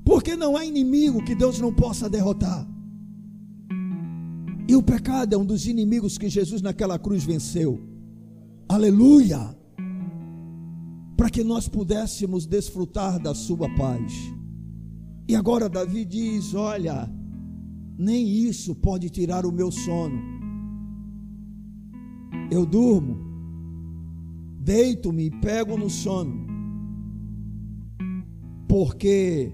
[0.10, 2.68] Porque não há inimigo que Deus não possa derrotar.
[4.68, 7.80] E o pecado é um dos inimigos que Jesus naquela cruz venceu.
[8.68, 9.56] Aleluia!
[11.16, 14.12] Para que nós pudéssemos desfrutar da sua paz.
[15.28, 17.08] E agora Davi diz: Olha,
[17.96, 20.20] nem isso pode tirar o meu sono.
[22.50, 23.16] Eu durmo,
[24.60, 26.48] deito-me e pego no sono,
[28.68, 29.54] porque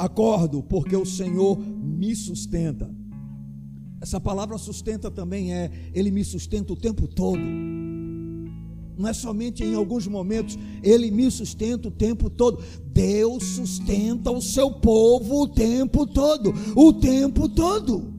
[0.00, 2.90] Acordo porque o Senhor me sustenta.
[4.00, 7.38] Essa palavra sustenta também é, Ele me sustenta o tempo todo.
[8.96, 12.62] Não é somente em alguns momentos, Ele me sustenta o tempo todo.
[12.86, 16.54] Deus sustenta o seu povo o tempo todo.
[16.74, 18.14] O tempo todo.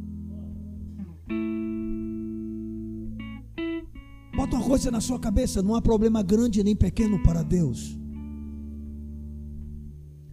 [4.35, 8.00] Bota uma coisa na sua cabeça: não há problema grande nem pequeno para Deus.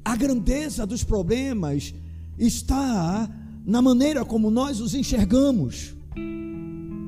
[0.09, 1.93] A grandeza dos problemas
[2.39, 3.29] está
[3.63, 5.95] na maneira como nós os enxergamos,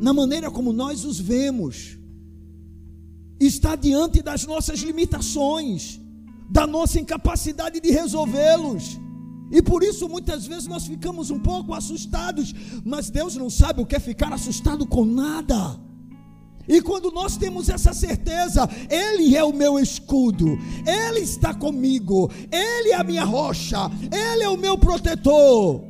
[0.03, 1.97] na maneira como nós os vemos,
[3.41, 5.99] está diante das nossas limitações,
[6.51, 9.01] da nossa incapacidade de resolvê-los.
[9.51, 13.87] E por isso muitas vezes nós ficamos um pouco assustados, mas Deus não sabe o
[13.87, 15.81] que é ficar assustado com nada.
[16.69, 22.91] E quando nós temos essa certeza, Ele é o meu escudo, Ele está comigo, Ele
[22.91, 25.85] é a minha rocha, Ele é o meu protetor.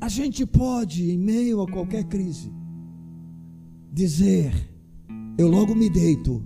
[0.00, 2.52] A gente pode, em meio a qualquer crise,
[3.92, 4.52] dizer:
[5.38, 6.44] Eu logo me deito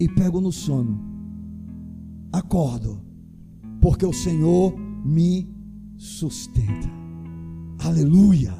[0.00, 0.98] e pego no sono,
[2.32, 3.02] acordo,
[3.80, 5.46] porque o Senhor me
[5.96, 6.88] sustenta.
[7.78, 8.54] Aleluia.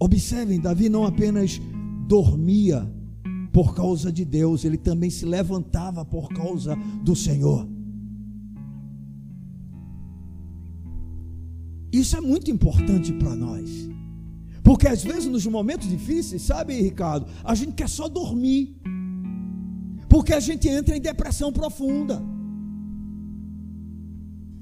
[0.00, 1.60] Observem, Davi não apenas
[2.08, 2.90] dormia
[3.52, 7.68] por causa de Deus, ele também se levantava por causa do Senhor.
[11.92, 13.68] Isso é muito importante para nós.
[14.62, 18.76] Porque às vezes nos momentos difíceis, sabe, Ricardo, a gente quer só dormir.
[20.08, 22.22] Porque a gente entra em depressão profunda.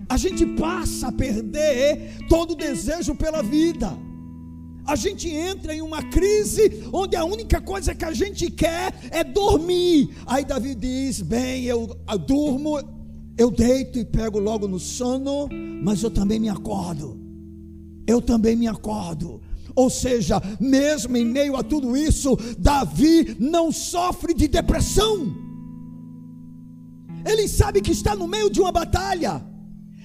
[0.09, 4.06] A gente passa a perder todo o desejo pela vida
[4.87, 9.24] a gente entra em uma crise onde a única coisa que a gente quer é
[9.24, 10.11] dormir.
[10.26, 12.78] Aí Davi diz: Bem, eu, eu durmo,
[13.37, 15.49] eu deito e pego logo no sono,
[15.82, 17.20] mas eu também me acordo.
[18.07, 19.41] Eu também me acordo.
[19.74, 25.34] Ou seja, mesmo em meio a tudo isso, Davi não sofre de depressão.
[27.26, 29.45] Ele sabe que está no meio de uma batalha.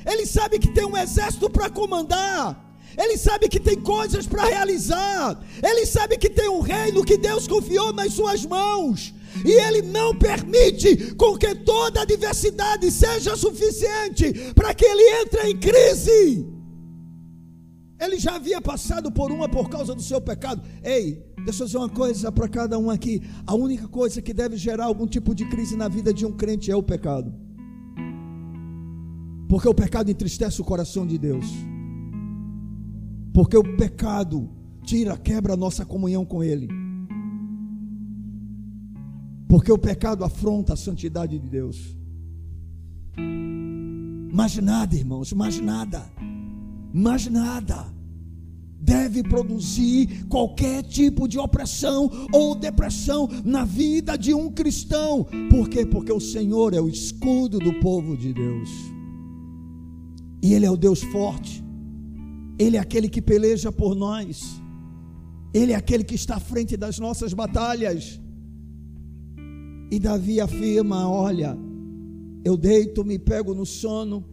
[0.05, 2.60] Ele sabe que tem um exército para comandar.
[2.97, 5.39] Ele sabe que tem coisas para realizar.
[5.63, 9.13] Ele sabe que tem um reino que Deus confiou nas suas mãos.
[9.45, 15.57] e Ele não permite com que toda adversidade seja suficiente para que ele entre em
[15.57, 16.45] crise.
[17.99, 20.63] Ele já havia passado por uma por causa do seu pecado.
[20.83, 24.57] Ei, deixa eu dizer uma coisa para cada um aqui: a única coisa que deve
[24.57, 27.31] gerar algum tipo de crise na vida de um crente é o pecado.
[29.47, 31.45] Porque o pecado entristece o coração de Deus.
[33.33, 34.49] Porque o pecado
[34.83, 36.67] tira, quebra a nossa comunhão com Ele.
[39.47, 41.97] Porque o pecado afronta a santidade de Deus.
[44.33, 46.09] Mas nada, irmãos, mais nada,
[46.93, 47.91] mais nada
[48.81, 55.27] deve produzir qualquer tipo de opressão ou depressão na vida de um cristão.
[55.49, 55.85] Por quê?
[55.85, 58.69] Porque o Senhor é o escudo do povo de Deus.
[60.41, 61.63] E Ele é o Deus forte.
[62.61, 64.61] Ele é aquele que peleja por nós.
[65.51, 68.21] Ele é aquele que está à frente das nossas batalhas.
[69.89, 71.57] E Davi afirma: Olha,
[72.45, 74.23] eu deito, me pego no sono,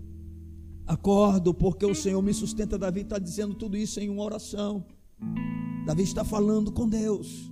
[0.86, 2.76] acordo, porque o Senhor me sustenta.
[2.76, 4.84] Davi está dizendo tudo isso em uma oração.
[5.86, 7.50] Davi está falando com Deus.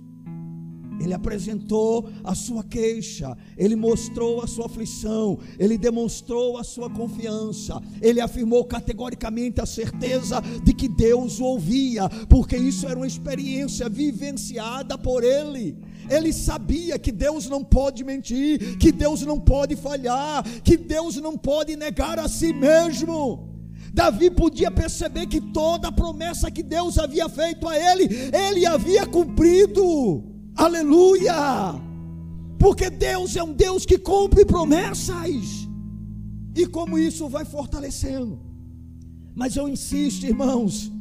[0.99, 7.81] Ele apresentou a sua queixa, ele mostrou a sua aflição, ele demonstrou a sua confiança,
[8.01, 13.89] ele afirmou categoricamente a certeza de que Deus o ouvia, porque isso era uma experiência
[13.89, 15.77] vivenciada por ele.
[16.09, 21.37] Ele sabia que Deus não pode mentir, que Deus não pode falhar, que Deus não
[21.37, 23.55] pode negar a si mesmo.
[23.93, 29.05] Davi podia perceber que toda a promessa que Deus havia feito a ele, ele havia
[29.05, 30.36] cumprido.
[30.57, 31.79] Aleluia!
[32.57, 35.67] Porque Deus é um Deus que cumpre promessas.
[36.55, 38.39] E como isso vai fortalecendo.
[39.35, 40.91] Mas eu insisto, irmãos,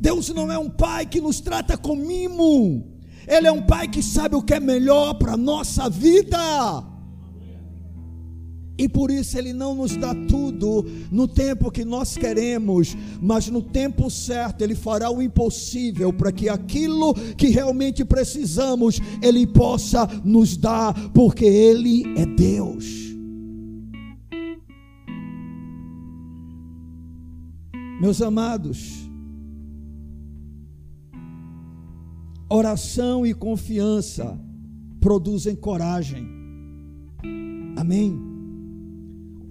[0.00, 2.86] Deus não é um pai que nos trata com mimo.
[3.28, 6.88] Ele é um pai que sabe o que é melhor para a nossa vida.
[8.78, 13.60] E por isso Ele não nos dá tudo no tempo que nós queremos, mas no
[13.60, 20.56] tempo certo Ele fará o impossível para que aquilo que realmente precisamos Ele possa nos
[20.56, 23.10] dar, porque Ele é Deus.
[28.00, 29.09] Meus amados,
[32.52, 34.36] Oração e confiança
[35.00, 36.26] produzem coragem.
[37.76, 38.20] Amém?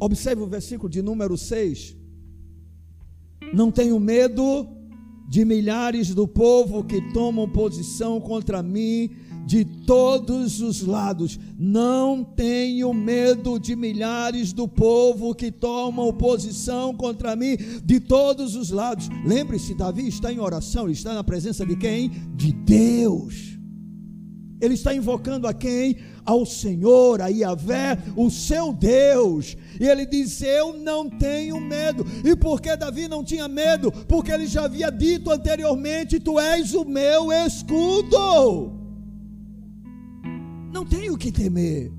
[0.01, 1.95] Observe o versículo de número 6.
[3.53, 4.67] Não tenho medo
[5.29, 9.11] de milhares do povo que tomam posição contra mim
[9.49, 11.39] de todos os lados.
[11.57, 18.69] Não tenho medo de milhares do povo que tomam posição contra mim de todos os
[18.69, 19.09] lados.
[19.25, 22.11] Lembre-se, Davi está em oração, ele está na presença de quem?
[22.35, 23.57] De Deus.
[24.61, 25.97] Ele está invocando a quem?
[26.23, 29.57] Ao Senhor, a Yahvé, o seu Deus.
[29.79, 32.05] E ele diz: Eu não tenho medo.
[32.23, 33.91] E por que Davi não tinha medo?
[33.91, 38.78] Porque ele já havia dito anteriormente: Tu és o meu escudo.
[40.79, 41.91] Não tenho que temer.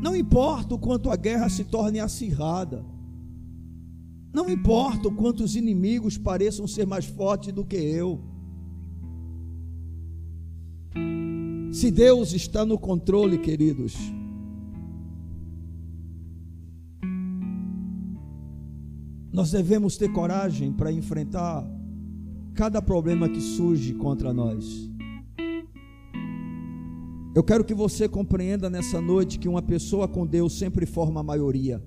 [0.00, 2.84] Não importa o quanto a guerra se torne acirrada.
[4.32, 8.20] Não importa o quanto os inimigos pareçam ser mais fortes do que eu.
[11.72, 13.96] Se Deus está no controle, queridos,
[19.32, 21.68] nós devemos ter coragem para enfrentar
[22.54, 24.89] cada problema que surge contra nós.
[27.32, 31.22] Eu quero que você compreenda nessa noite que uma pessoa com Deus sempre forma a
[31.22, 31.80] maioria.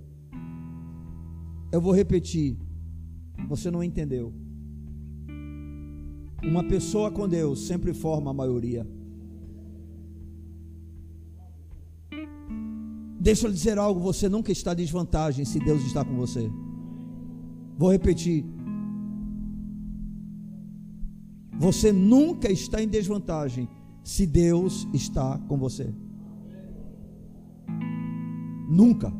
[1.70, 2.58] Eu vou repetir,
[3.50, 4.34] você não entendeu.
[6.42, 8.88] Uma pessoa com Deus sempre forma a maioria.
[13.20, 16.50] Deixa eu lhe dizer algo: você nunca está em desvantagem se Deus está com você.
[17.78, 18.46] Vou repetir.
[21.58, 23.68] Você nunca está em desvantagem
[24.04, 25.94] se Deus está com você.
[28.70, 29.14] Nunca.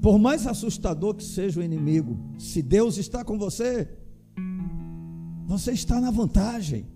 [0.00, 3.88] Por mais assustador que seja o inimigo, se Deus está com você,
[5.46, 6.86] você está na vantagem.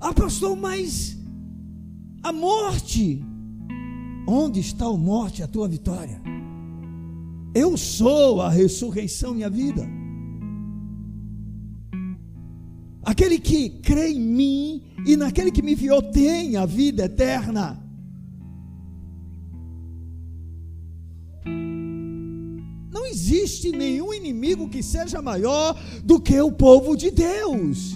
[0.00, 1.18] Ah, pastor, mas
[2.22, 3.24] a morte,
[4.28, 6.20] onde está a morte, a tua vitória?
[7.54, 9.88] Eu sou a ressurreição e a vida.
[13.04, 17.80] Aquele que crê em mim e naquele que me enviou tem a vida eterna.
[22.90, 27.94] Não existe nenhum inimigo que seja maior do que o povo de Deus.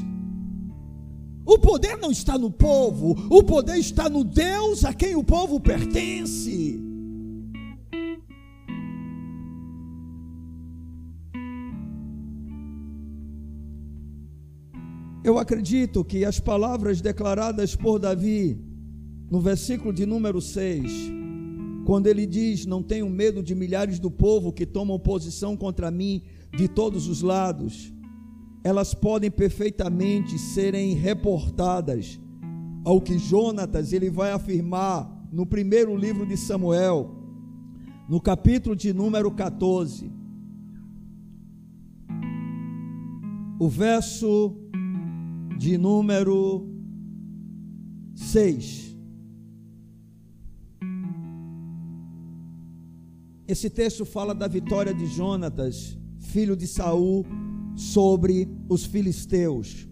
[1.46, 5.58] O poder não está no povo, o poder está no Deus a quem o povo
[5.58, 6.87] pertence.
[15.28, 18.58] Eu acredito que as palavras declaradas por Davi,
[19.30, 20.90] no versículo de número 6,
[21.84, 26.22] quando ele diz: Não tenho medo de milhares do povo que tomam posição contra mim
[26.56, 27.92] de todos os lados,
[28.64, 32.18] elas podem perfeitamente serem reportadas
[32.82, 37.14] ao que Jonatas ele vai afirmar no primeiro livro de Samuel,
[38.08, 40.10] no capítulo de número 14.
[43.60, 44.67] O verso
[45.58, 46.68] de número
[48.14, 48.96] 6.
[53.48, 57.26] Esse texto fala da vitória de Jonatas, filho de Saul,
[57.74, 59.88] sobre os filisteus.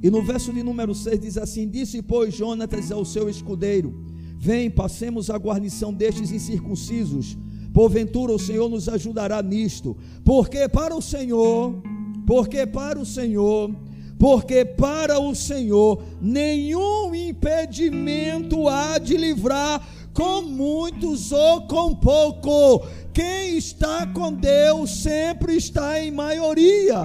[0.00, 3.92] E no verso de número 6 diz assim: Disse, pois, Jonatas ao seu escudeiro:
[4.38, 7.36] Vem, passemos a guarnição destes incircuncisos.
[7.72, 9.96] Porventura o Senhor nos ajudará nisto.
[10.24, 11.82] Porque para o Senhor,
[12.24, 13.74] porque para o Senhor
[14.24, 22.86] porque para o Senhor nenhum impedimento há de livrar com muitos ou com pouco.
[23.12, 27.04] Quem está com Deus sempre está em maioria.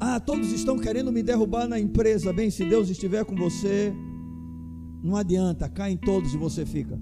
[0.00, 2.32] Ah, todos estão querendo me derrubar na empresa.
[2.32, 3.94] Bem, se Deus estiver com você,
[5.00, 7.00] não adianta, caem todos e você fica.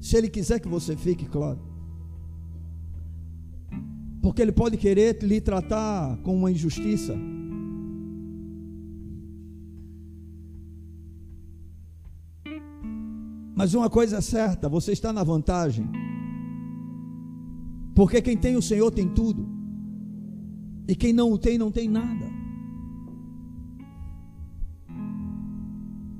[0.00, 1.73] Se Ele quiser que você fique, claro.
[4.24, 7.14] Porque ele pode querer lhe tratar com uma injustiça.
[13.54, 15.86] Mas uma coisa é certa, você está na vantagem.
[17.94, 19.46] Porque quem tem o Senhor tem tudo.
[20.88, 22.24] E quem não o tem, não tem nada.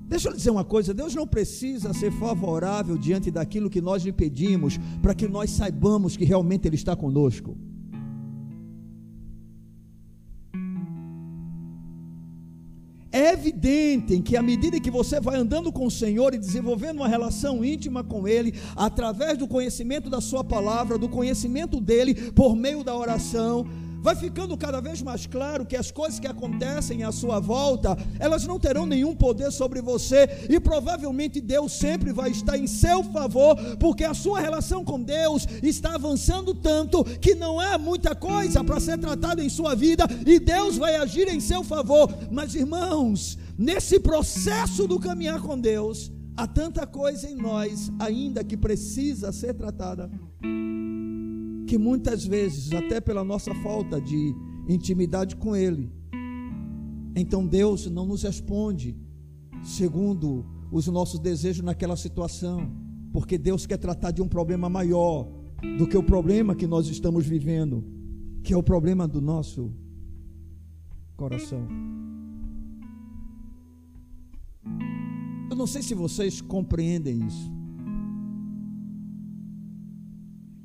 [0.06, 4.12] Deixa eu dizer uma coisa: Deus não precisa ser favorável diante daquilo que nós lhe
[4.12, 7.56] pedimos, para que nós saibamos que realmente Ele está conosco.
[13.44, 17.62] Evidente que à medida que você vai andando com o Senhor e desenvolvendo uma relação
[17.62, 22.96] íntima com Ele, através do conhecimento da Sua palavra, do conhecimento dele, por meio da
[22.96, 23.66] oração,
[24.04, 28.46] vai ficando cada vez mais claro que as coisas que acontecem à sua volta, elas
[28.46, 33.56] não terão nenhum poder sobre você e provavelmente Deus sempre vai estar em seu favor,
[33.80, 38.78] porque a sua relação com Deus está avançando tanto que não há muita coisa para
[38.78, 42.14] ser tratada em sua vida e Deus vai agir em seu favor.
[42.30, 48.54] Mas irmãos, nesse processo do caminhar com Deus, há tanta coisa em nós ainda que
[48.54, 50.10] precisa ser tratada
[51.66, 54.34] que muitas vezes, até pela nossa falta de
[54.68, 55.90] intimidade com Ele,
[57.16, 58.96] então Deus não nos responde
[59.62, 62.70] segundo os nossos desejos naquela situação,
[63.12, 65.30] porque Deus quer tratar de um problema maior
[65.78, 67.84] do que o problema que nós estamos vivendo,
[68.42, 69.72] que é o problema do nosso
[71.16, 71.66] coração.
[75.48, 77.53] Eu não sei se vocês compreendem isso.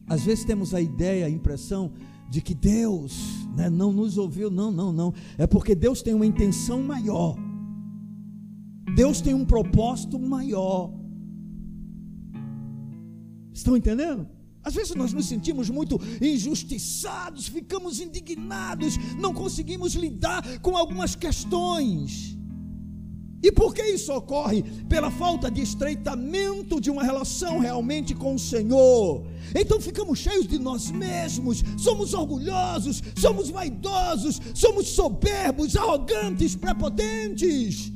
[0.10, 1.94] Às vezes temos a ideia, a impressão
[2.30, 4.50] de que Deus né, não nos ouviu.
[4.50, 5.14] Não, não, não.
[5.38, 7.38] É porque Deus tem uma intenção maior.
[8.96, 10.92] Deus tem um propósito maior.
[13.54, 14.28] Estão entendendo?
[14.64, 22.39] Às vezes nós nos sentimos muito injustiçados, ficamos indignados, não conseguimos lidar com algumas questões.
[23.42, 24.64] E por que isso ocorre?
[24.90, 29.26] Pela falta de estreitamento de uma relação realmente com o Senhor.
[29.56, 37.92] Então ficamos cheios de nós mesmos, somos orgulhosos, somos vaidosos, somos soberbos, arrogantes, prepotentes.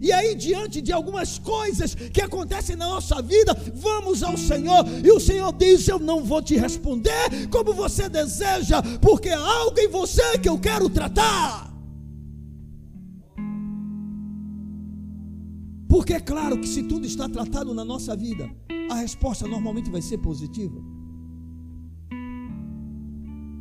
[0.00, 5.10] E aí, diante de algumas coisas que acontecem na nossa vida, vamos ao Senhor, e
[5.10, 9.88] o Senhor diz: Eu não vou te responder como você deseja, porque há algo em
[9.88, 11.75] você que eu quero tratar.
[15.96, 18.50] Porque é claro que se tudo está tratado na nossa vida,
[18.90, 20.78] a resposta normalmente vai ser positiva.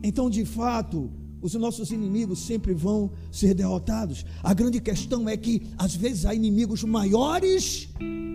[0.03, 1.09] Então, de fato,
[1.41, 4.25] os nossos inimigos sempre vão ser derrotados.
[4.43, 7.87] A grande questão é que, às vezes, há inimigos maiores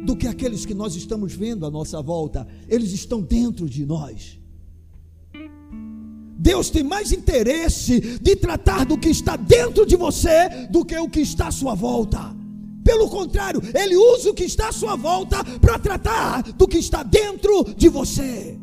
[0.07, 4.41] do que aqueles que nós estamos vendo à nossa volta, eles estão dentro de nós.
[6.39, 11.07] Deus tem mais interesse de tratar do que está dentro de você do que o
[11.07, 12.40] que está à sua volta.
[12.91, 17.05] Pelo contrário, Ele usa o que está à sua volta para tratar do que está
[17.05, 18.59] dentro de você.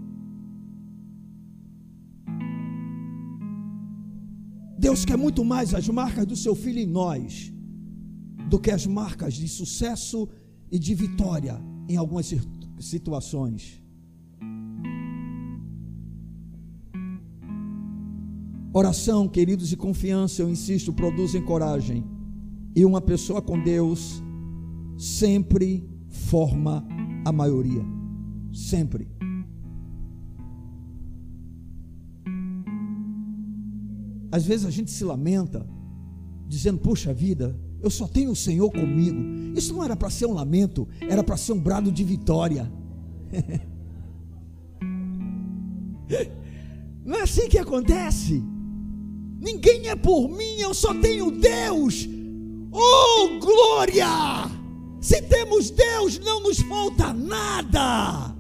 [4.78, 7.54] Deus quer muito mais as marcas do seu filho em nós
[8.50, 10.28] do que as marcas de sucesso
[10.70, 11.56] e de vitória
[11.88, 12.36] em algumas
[12.82, 13.82] situações.
[18.74, 22.17] Oração, queridos, e confiança, eu insisto, produzem coragem.
[22.78, 24.22] E uma pessoa com Deus
[25.00, 26.88] sempre forma
[27.26, 27.84] a maioria.
[28.54, 29.10] Sempre.
[34.32, 35.68] Às vezes a gente se lamenta,
[36.48, 39.20] dizendo: Puxa vida, eu só tenho o Senhor comigo.
[39.58, 42.72] Isso não era para ser um lamento, era para ser um brado de vitória.
[47.04, 48.44] não é assim que acontece.
[49.40, 52.17] Ninguém é por mim, eu só tenho Deus.
[52.80, 54.08] Oh, glória!
[55.02, 58.36] Se temos Deus, não nos falta nada.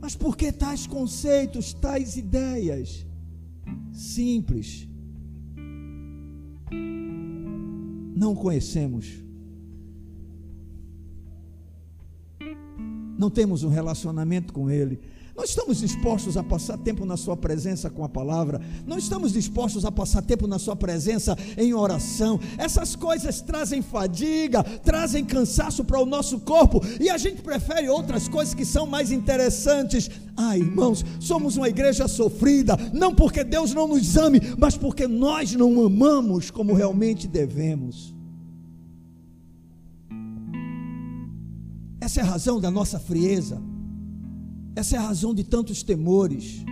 [0.00, 3.06] Mas por que tais conceitos, tais ideias?
[4.00, 4.88] simples.
[8.16, 9.22] Não conhecemos.
[13.18, 14.98] Não temos um relacionamento com Ele.
[15.40, 19.86] Não estamos dispostos a passar tempo na Sua presença com a palavra, não estamos dispostos
[19.86, 22.38] a passar tempo na Sua presença em oração.
[22.58, 28.28] Essas coisas trazem fadiga, trazem cansaço para o nosso corpo e a gente prefere outras
[28.28, 30.10] coisas que são mais interessantes.
[30.36, 35.54] Ah, irmãos, somos uma igreja sofrida, não porque Deus não nos ame, mas porque nós
[35.54, 38.14] não amamos como realmente devemos.
[41.98, 43.58] Essa é a razão da nossa frieza.
[44.74, 46.64] Essa é a razão de tantos temores,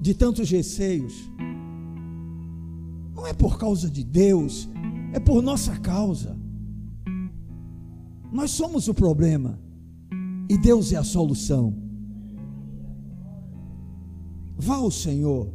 [0.00, 1.30] de tantos receios.
[3.14, 4.68] Não é por causa de Deus,
[5.12, 6.36] é por nossa causa.
[8.32, 9.58] Nós somos o problema
[10.48, 11.74] e Deus é a solução.
[14.56, 15.52] Vá ao Senhor.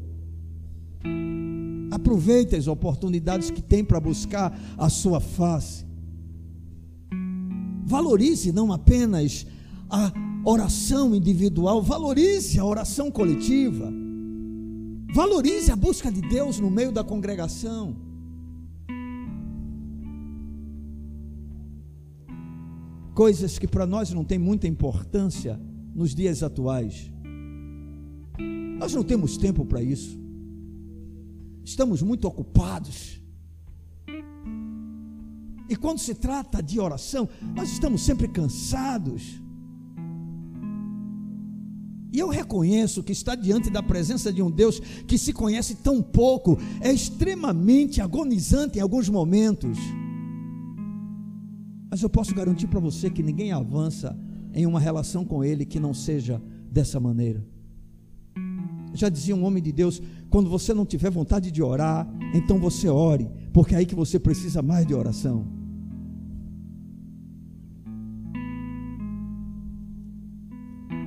[1.91, 5.85] Aproveite as oportunidades que tem para buscar a sua face.
[7.83, 9.45] Valorize não apenas
[9.89, 10.11] a
[10.43, 13.91] oração individual, valorize a oração coletiva.
[15.13, 17.95] Valorize a busca de Deus no meio da congregação.
[23.13, 25.59] Coisas que para nós não tem muita importância
[25.93, 27.11] nos dias atuais.
[28.79, 30.17] Nós não temos tempo para isso.
[31.63, 33.21] Estamos muito ocupados.
[35.69, 39.41] E quando se trata de oração, nós estamos sempre cansados.
[42.11, 46.01] E eu reconheço que estar diante da presença de um Deus que se conhece tão
[46.01, 49.77] pouco é extremamente agonizante em alguns momentos.
[51.89, 54.17] Mas eu posso garantir para você que ninguém avança
[54.53, 57.45] em uma relação com Ele que não seja dessa maneira.
[58.93, 62.89] Já dizia um homem de Deus: quando você não tiver vontade de orar, então você
[62.89, 65.60] ore, porque é aí que você precisa mais de oração.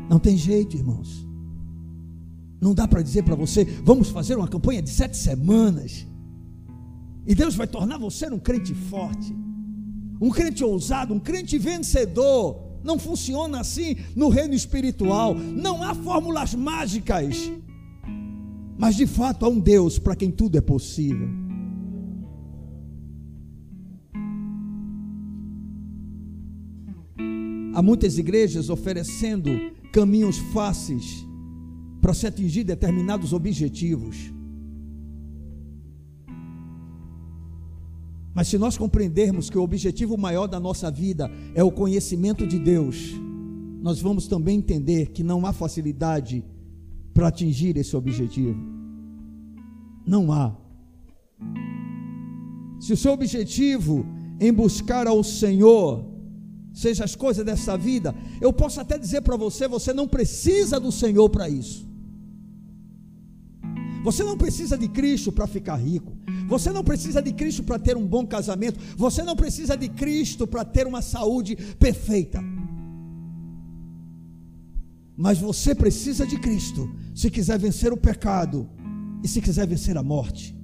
[0.09, 1.27] Não tem jeito, irmãos.
[2.61, 6.07] Não dá para dizer para você, vamos fazer uma campanha de sete semanas.
[7.27, 9.35] E Deus vai tornar você um crente forte,
[10.21, 12.63] um crente ousado, um crente vencedor.
[12.83, 15.35] Não funciona assim no reino espiritual.
[15.35, 17.51] Não há fórmulas mágicas.
[18.77, 21.29] Mas de fato há um Deus para quem tudo é possível.
[27.75, 29.51] Há muitas igrejas oferecendo
[29.95, 31.25] caminhos fáceis
[32.01, 34.17] para se atingir determinados objetivos.
[38.35, 42.59] Mas se nós compreendermos que o objetivo maior da nossa vida é o conhecimento de
[42.59, 43.13] Deus,
[43.81, 46.45] nós vamos também entender que não há facilidade
[47.15, 48.59] para atingir esse objetivo.
[50.05, 50.57] Não há.
[52.81, 54.05] Se o seu objetivo
[54.41, 56.05] em buscar ao Senhor
[56.75, 60.91] seja as coisas dessa vida, eu posso até dizer para você: você não precisa do
[60.91, 61.89] Senhor para isso.
[64.03, 66.15] Você não precisa de Cristo para ficar rico.
[66.47, 68.79] Você não precisa de Cristo para ter um bom casamento.
[68.99, 72.39] Você não precisa de Cristo para ter uma saúde perfeita.
[75.17, 78.69] Mas você precisa de Cristo se quiser vencer o pecado
[79.23, 80.55] e se quiser vencer a morte.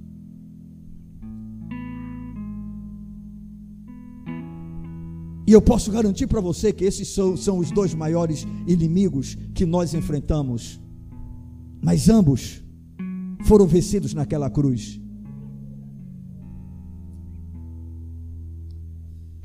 [5.51, 9.65] E eu posso garantir para você que esses são, são os dois maiores inimigos que
[9.65, 10.79] nós enfrentamos.
[11.83, 12.63] Mas ambos
[13.43, 14.97] foram vencidos naquela cruz.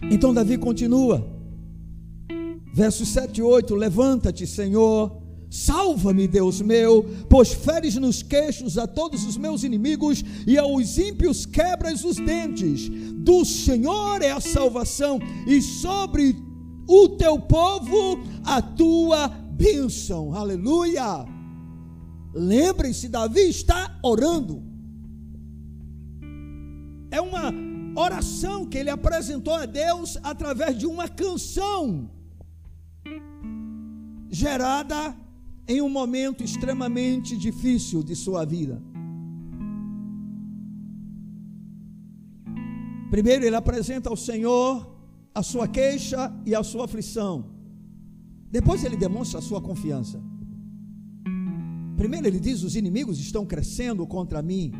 [0.09, 1.27] Então Davi continua,
[2.73, 9.25] versos 7 e 8: Levanta-te, Senhor, salva-me, Deus meu, pois feres nos queixos a todos
[9.25, 12.89] os meus inimigos e aos ímpios quebras os dentes.
[12.89, 16.37] Do Senhor é a salvação, e sobre
[16.89, 20.35] o teu povo a tua bênção.
[20.35, 21.27] Aleluia!
[22.35, 24.63] Lembrem-se, Davi está orando.
[27.11, 27.51] É uma
[27.97, 32.11] oração que ele apresentou a Deus através de uma canção
[34.29, 35.17] gerada
[35.69, 38.83] em um momento extremamente difícil de sua vida.
[43.11, 44.95] Primeiro, ele apresenta ao Senhor
[45.35, 47.35] a sua queixa e a sua aflição.
[48.51, 50.23] Depois, ele demonstra a sua confiança.
[51.97, 54.73] Primeiro, ele diz: Os inimigos estão crescendo contra mim.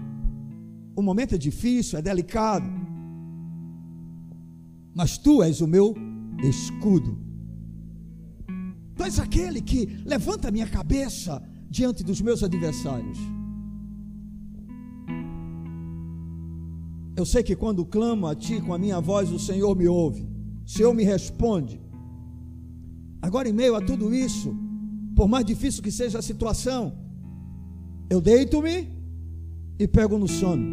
[0.95, 2.87] O momento é difícil, é delicado
[4.97, 5.95] mas tu és o meu
[6.43, 7.19] escudo.
[8.97, 13.19] Tu és aquele que levanta a minha cabeça diante dos meus adversários.
[17.15, 20.27] Eu sei que quando clamo a ti com a minha voz, o Senhor me ouve,
[20.65, 21.81] o Senhor me responde.
[23.23, 24.55] Agora, em meio a tudo isso,
[25.15, 26.93] por mais difícil que seja a situação,
[28.09, 28.89] eu deito-me
[29.79, 30.65] e pego no sono.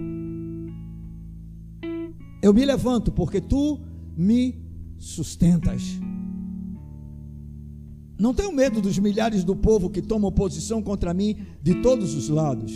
[2.42, 3.80] Eu me levanto, porque tu
[4.16, 4.62] me
[4.98, 6.00] sustentas.
[8.18, 12.30] Não tenho medo dos milhares do povo que tomam posição contra mim de todos os
[12.30, 12.72] lados.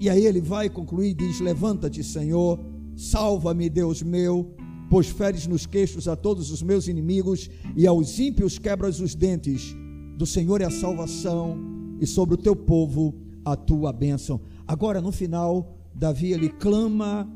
[0.00, 2.58] E aí ele vai concluir e diz: Levanta-te, Senhor,
[2.96, 4.54] salva-me, Deus meu,
[4.90, 9.76] pois feres nos queixos a todos os meus inimigos e aos ímpios quebras os dentes.
[10.16, 11.58] Do Senhor é a salvação
[12.00, 13.14] e sobre o teu povo
[13.44, 14.40] a tua bênção.
[14.66, 17.30] Agora, no final, Davi ele clama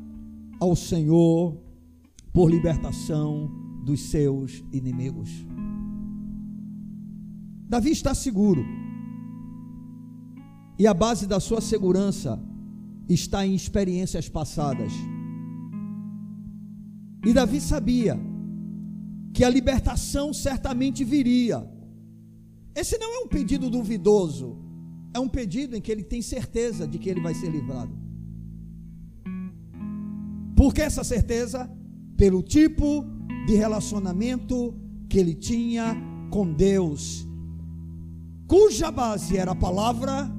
[0.59, 1.55] ao Senhor
[2.33, 5.29] por libertação dos seus inimigos.
[7.69, 8.63] Davi está seguro.
[10.77, 12.31] E a base da sua segurança
[13.07, 14.91] está em experiências passadas.
[17.25, 18.19] E Davi sabia
[19.33, 21.59] que a libertação certamente viria.
[22.75, 24.57] Esse não é um pedido duvidoso,
[25.13, 27.95] é um pedido em que ele tem certeza de que ele vai ser livrado.
[30.57, 31.69] Por que essa certeza?
[32.17, 33.16] Pelo tipo
[33.47, 34.75] de relacionamento
[35.07, 35.95] que ele tinha
[36.29, 37.25] com Deus,
[38.45, 40.29] cuja base era a palavra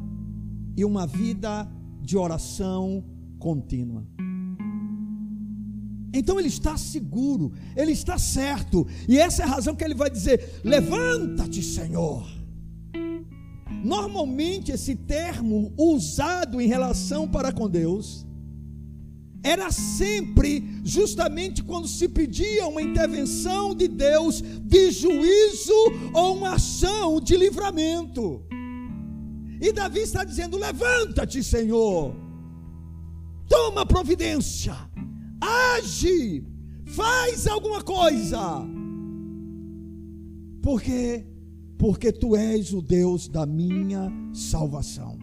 [0.77, 1.67] e uma vida
[2.03, 3.03] de oração
[3.39, 4.07] contínua.
[6.13, 10.11] Então ele está seguro, ele está certo, e essa é a razão que ele vai
[10.11, 12.27] dizer: Levanta-te, Senhor.
[13.83, 18.28] Normalmente, esse termo usado em relação para com Deus
[19.49, 25.73] era sempre justamente quando se pedia uma intervenção de Deus de juízo
[26.13, 28.43] ou uma ação de livramento.
[29.59, 32.15] E Davi está dizendo: Levanta-te, Senhor,
[33.49, 34.77] toma providência,
[35.41, 36.45] age,
[36.85, 38.63] faz alguma coisa,
[40.63, 41.27] porque
[41.79, 45.18] porque tu és o Deus da minha salvação.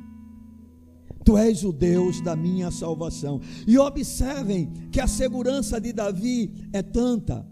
[1.26, 3.42] Tu és o Deus da minha salvação.
[3.66, 7.44] E observem que a segurança de Davi é tanta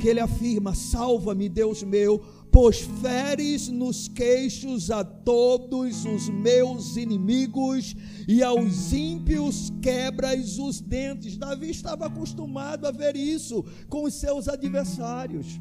[0.00, 7.94] que ele afirma: Salva-me, Deus meu, pois feres nos queixos a todos os meus inimigos
[8.26, 11.36] e aos ímpios quebras os dentes.
[11.36, 15.60] Davi estava acostumado a ver isso com os seus adversários.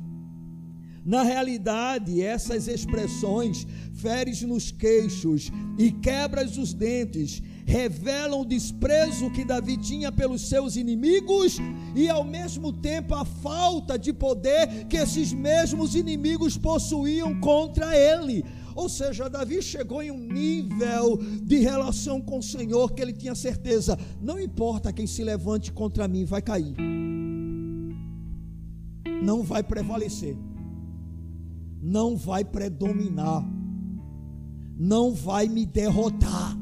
[1.05, 9.43] Na realidade, essas expressões, feres nos queixos e quebras os dentes, revelam o desprezo que
[9.43, 11.57] Davi tinha pelos seus inimigos
[11.95, 18.45] e, ao mesmo tempo, a falta de poder que esses mesmos inimigos possuíam contra ele.
[18.75, 23.35] Ou seja, Davi chegou em um nível de relação com o Senhor que ele tinha
[23.35, 26.75] certeza: não importa quem se levante contra mim, vai cair,
[29.21, 30.35] não vai prevalecer,
[31.83, 33.45] não vai predominar,
[34.77, 36.57] não vai me derrotar.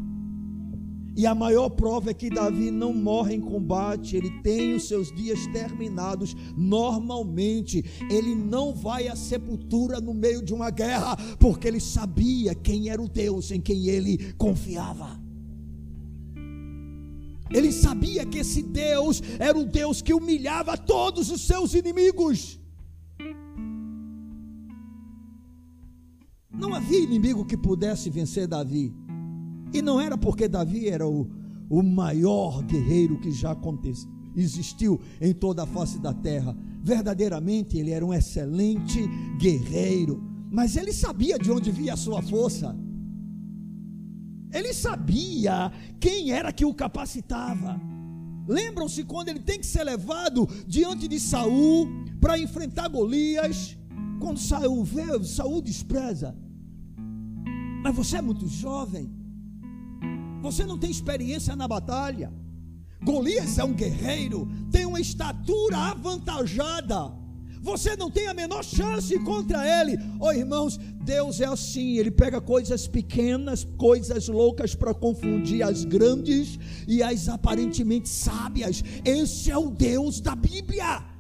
[1.16, 5.14] E a maior prova é que Davi não morre em combate, ele tem os seus
[5.14, 6.36] dias terminados.
[6.58, 12.90] Normalmente, ele não vai à sepultura no meio de uma guerra, porque ele sabia quem
[12.90, 15.22] era o Deus em quem ele confiava.
[17.54, 22.61] Ele sabia que esse Deus era o Deus que humilhava todos os seus inimigos.
[26.54, 28.94] Não havia inimigo que pudesse vencer Davi.
[29.74, 31.30] E não era porque Davi era o,
[31.70, 33.56] o maior guerreiro que já
[34.36, 36.56] existiu em toda a face da terra.
[36.84, 39.08] Verdadeiramente ele era um excelente
[39.40, 40.22] guerreiro,
[40.52, 42.76] mas ele sabia de onde vinha a sua força.
[44.54, 47.80] Ele sabia quem era que o capacitava.
[48.48, 51.88] Lembram-se quando ele tem que ser levado diante de Saul
[52.20, 53.78] para enfrentar Golias?
[54.22, 56.38] Quando Saul vê, Saul despreza.
[57.84, 59.12] Mas você é muito jovem.
[60.44, 62.32] Você não tem experiência na batalha.
[63.04, 67.20] Golias é um guerreiro, tem uma estatura avantajada.
[67.62, 69.98] Você não tem a menor chance contra ele.
[70.20, 76.60] Oh, irmãos, Deus é assim, ele pega coisas pequenas, coisas loucas para confundir as grandes
[76.88, 78.84] e as aparentemente sábias.
[79.04, 81.11] Esse é o Deus da Bíblia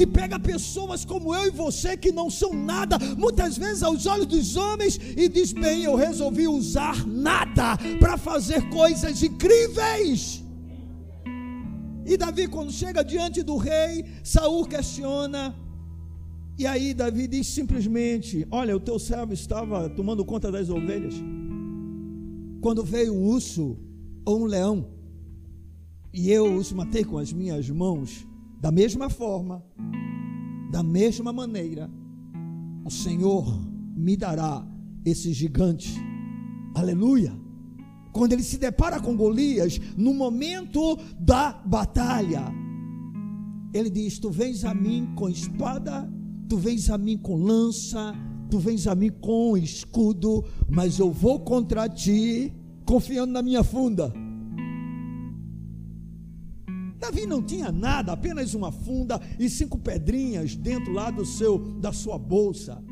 [0.00, 4.24] que pega pessoas como eu e você que não são nada, muitas vezes aos olhos
[4.24, 10.42] dos homens, e diz: Bem, eu resolvi usar nada para fazer coisas incríveis.
[12.06, 15.54] E Davi, quando chega diante do rei, Saul questiona.
[16.56, 21.16] E aí Davi diz simplesmente: Olha, o teu servo estava tomando conta das ovelhas.
[22.62, 23.76] Quando veio um urso
[24.24, 24.88] ou um leão,
[26.10, 28.29] e eu os matei com as minhas mãos,
[28.60, 29.64] da mesma forma,
[30.70, 31.90] da mesma maneira,
[32.84, 33.58] o Senhor
[33.96, 34.66] me dará
[35.04, 35.94] esse gigante.
[36.74, 37.32] Aleluia.
[38.12, 42.52] Quando ele se depara com Golias, no momento da batalha,
[43.72, 46.12] ele diz: Tu vens a mim com espada,
[46.48, 48.14] tu vens a mim com lança,
[48.50, 52.52] tu vens a mim com escudo, mas eu vou contra ti,
[52.84, 54.12] confiando na minha funda.
[57.00, 61.92] Davi não tinha nada, apenas uma funda e cinco pedrinhas dentro lá do seu da
[61.94, 62.84] sua bolsa.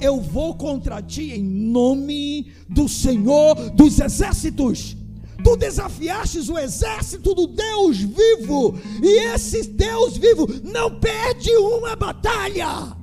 [0.00, 4.96] Eu vou contra ti em nome do Senhor dos exércitos.
[5.44, 12.96] Tu desafiastes o exército do Deus vivo, e esse Deus vivo não perde uma batalha.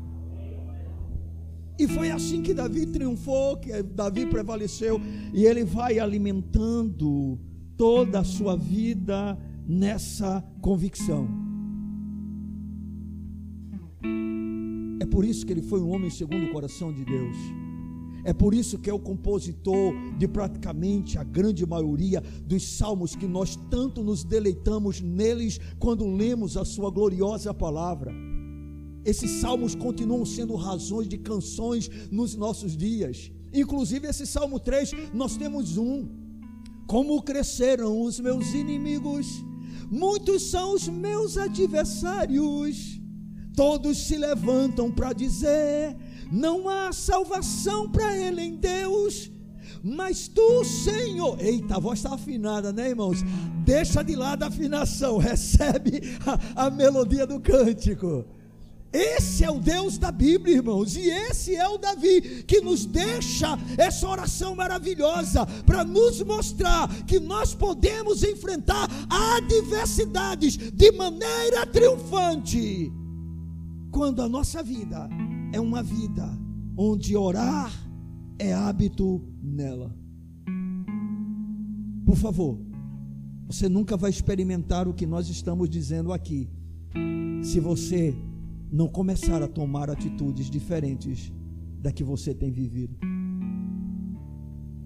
[1.78, 5.00] E foi assim que Davi triunfou, que Davi prevaleceu,
[5.32, 7.40] e ele vai alimentando
[7.78, 9.38] toda a sua vida
[9.72, 11.30] nessa convicção.
[15.00, 17.38] É por isso que ele foi um homem segundo o coração de Deus.
[18.26, 23.26] É por isso que é o compositor de praticamente a grande maioria dos salmos que
[23.26, 28.14] nós tanto nos deleitamos neles quando lemos a sua gloriosa palavra.
[29.06, 33.32] Esses salmos continuam sendo razões de canções nos nossos dias.
[33.54, 36.08] Inclusive esse salmo 3, nós temos um:
[36.86, 39.44] Como cresceram os meus inimigos
[39.92, 42.98] Muitos são os meus adversários,
[43.54, 45.98] todos se levantam para dizer:
[46.32, 49.30] não há salvação para ele em Deus.
[49.84, 53.18] Mas tu, Senhor, eita, a voz está afinada, né, irmãos?
[53.66, 56.02] Deixa de lado a afinação, recebe
[56.56, 58.26] a, a melodia do cântico.
[58.94, 63.58] Esse é o Deus da Bíblia, irmãos, e esse é o Davi que nos deixa
[63.78, 72.92] essa oração maravilhosa para nos mostrar que nós podemos enfrentar adversidades de maneira triunfante.
[73.92, 75.10] Quando a nossa vida
[75.54, 76.28] é uma vida
[76.76, 77.72] onde orar
[78.38, 79.96] é hábito nela.
[82.06, 82.60] Por favor,
[83.48, 86.50] você nunca vai experimentar o que nós estamos dizendo aqui
[87.42, 88.16] se você
[88.72, 91.30] não começar a tomar atitudes diferentes
[91.82, 92.96] da que você tem vivido.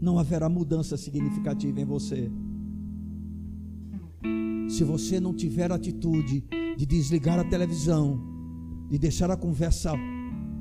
[0.02, 2.32] Não haverá mudança significativa em você.
[4.68, 6.44] Se você não tiver atitude
[6.76, 8.20] de desligar a televisão,
[8.90, 9.94] de deixar a conversa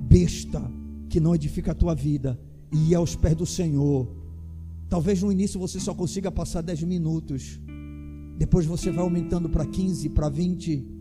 [0.06, 0.70] besta
[1.08, 2.38] que não edifica a tua vida
[2.70, 4.14] e ir aos pés do Senhor.
[4.88, 7.58] Talvez no início você só consiga passar 10 minutos.
[8.36, 10.93] Depois você vai aumentando para 15, para 20.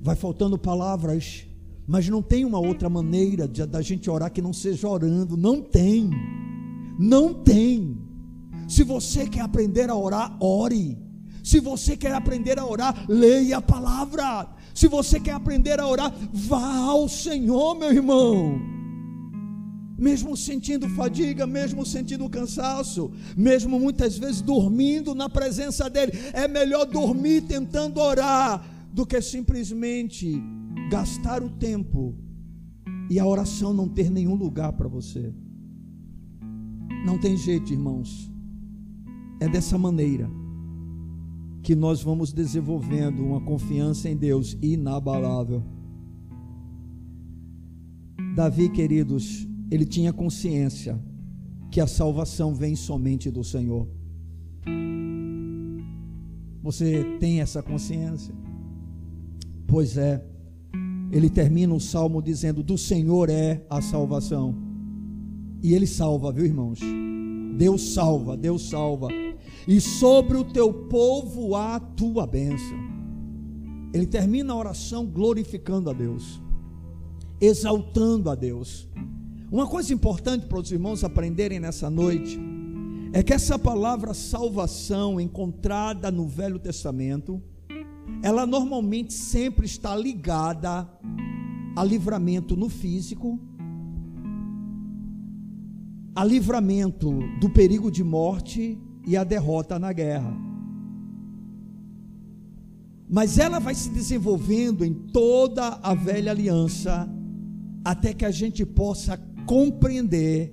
[0.00, 1.46] Vai faltando palavras.
[1.86, 5.36] Mas não tem uma outra maneira da gente orar que não seja orando.
[5.36, 6.10] Não tem.
[6.98, 7.96] Não tem.
[8.68, 10.98] Se você quer aprender a orar, ore.
[11.44, 14.48] Se você quer aprender a orar, leia a palavra.
[14.74, 18.76] Se você quer aprender a orar, vá ao Senhor, meu irmão
[19.98, 26.12] mesmo sentindo fadiga, mesmo sentindo cansaço, mesmo muitas vezes dormindo na presença dEle.
[26.32, 28.62] É melhor dormir tentando orar
[28.96, 30.42] do que simplesmente
[30.90, 32.14] gastar o tempo
[33.10, 35.34] e a oração não ter nenhum lugar para você.
[37.04, 38.32] Não tem jeito, irmãos.
[39.38, 40.30] É dessa maneira
[41.62, 45.62] que nós vamos desenvolvendo uma confiança em Deus inabalável.
[48.34, 50.98] Davi, queridos, ele tinha consciência
[51.70, 53.86] que a salvação vem somente do Senhor.
[56.62, 58.45] Você tem essa consciência?
[59.66, 60.22] Pois é.
[61.10, 64.54] Ele termina o salmo dizendo: Do Senhor é a salvação.
[65.62, 66.80] E ele salva, viu, irmãos?
[67.56, 69.08] Deus salva, Deus salva.
[69.66, 72.78] E sobre o teu povo a tua bênção.
[73.92, 76.40] Ele termina a oração glorificando a Deus,
[77.40, 78.88] exaltando a Deus.
[79.50, 82.38] Uma coisa importante para os irmãos aprenderem nessa noite
[83.12, 87.42] é que essa palavra salvação encontrada no Velho Testamento,
[88.22, 90.88] ela normalmente sempre está ligada
[91.76, 93.38] a livramento no físico,
[96.14, 100.34] a livramento do perigo de morte e a derrota na guerra.
[103.08, 107.08] Mas ela vai se desenvolvendo em toda a velha aliança,
[107.84, 110.52] até que a gente possa compreender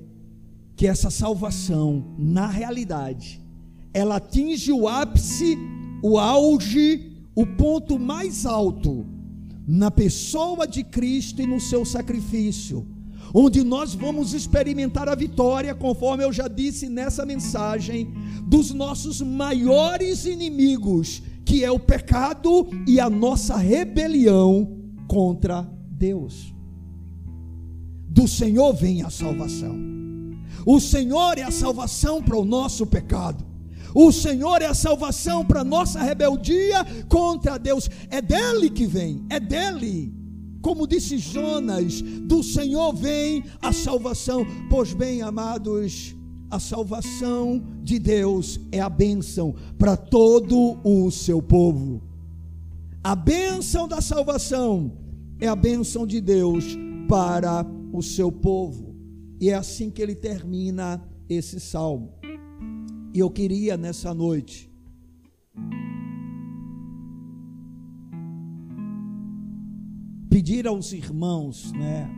[0.75, 3.41] que essa salvação, na realidade,
[3.93, 5.57] ela atinge o ápice,
[6.03, 9.05] o auge, o ponto mais alto
[9.67, 12.85] na pessoa de Cristo e no seu sacrifício,
[13.33, 18.13] onde nós vamos experimentar a vitória, conforme eu já disse nessa mensagem,
[18.45, 24.77] dos nossos maiores inimigos, que é o pecado e a nossa rebelião
[25.07, 26.53] contra Deus.
[28.07, 29.75] Do Senhor vem a salvação.
[30.65, 33.52] O Senhor é a salvação para o nosso pecado.
[33.95, 37.89] O Senhor é a salvação para nossa rebeldia contra Deus.
[38.09, 40.13] É dele que vem, é dele.
[40.61, 44.45] Como disse Jonas, do Senhor vem a salvação.
[44.69, 46.15] Pois bem, amados,
[46.49, 52.01] a salvação de Deus é a bênção para todo o seu povo.
[53.03, 54.93] A bênção da salvação
[55.39, 56.77] é a bênção de Deus
[57.09, 58.95] para o seu povo.
[59.41, 62.22] E é assim que ele termina esse salmo.
[63.13, 64.71] E eu queria nessa noite
[70.29, 72.09] pedir aos irmãos, né,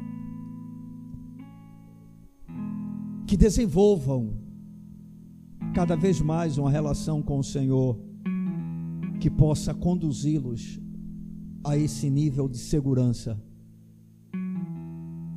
[3.28, 4.40] que desenvolvam
[5.74, 8.00] cada vez mais uma relação com o Senhor
[9.20, 10.80] que possa conduzi-los
[11.66, 13.38] a esse nível de segurança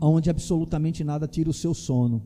[0.01, 2.23] onde absolutamente nada tira o seu sono,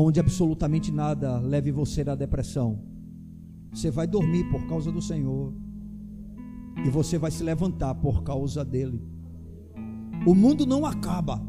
[0.00, 2.80] onde absolutamente nada leve você à depressão.
[3.72, 5.52] Você vai dormir por causa do Senhor
[6.84, 9.02] e você vai se levantar por causa dele.
[10.26, 11.40] O mundo não acaba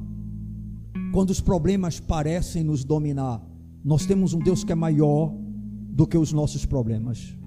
[1.14, 3.42] quando os problemas parecem nos dominar.
[3.84, 5.34] Nós temos um Deus que é maior
[5.90, 7.38] do que os nossos problemas.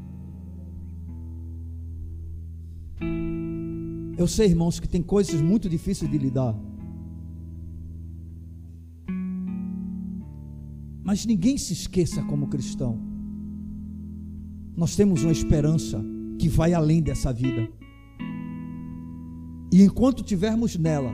[4.16, 6.58] Eu sei, irmãos, que tem coisas muito difíceis de lidar.
[11.08, 13.00] Mas ninguém se esqueça como cristão.
[14.76, 16.04] Nós temos uma esperança
[16.38, 17.66] que vai além dessa vida.
[19.72, 21.10] E enquanto tivermos nela,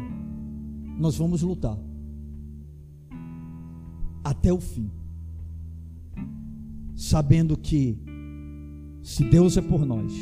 [0.98, 1.78] nós vamos lutar
[4.24, 4.90] até o fim.
[6.96, 7.96] Sabendo que
[9.00, 10.12] se Deus é por nós,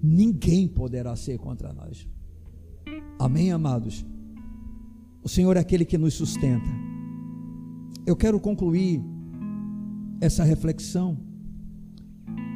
[0.00, 2.08] ninguém poderá ser contra nós.
[3.18, 4.06] Amém, amados?
[5.24, 6.89] O Senhor é aquele que nos sustenta.
[8.10, 9.00] Eu quero concluir
[10.20, 11.16] essa reflexão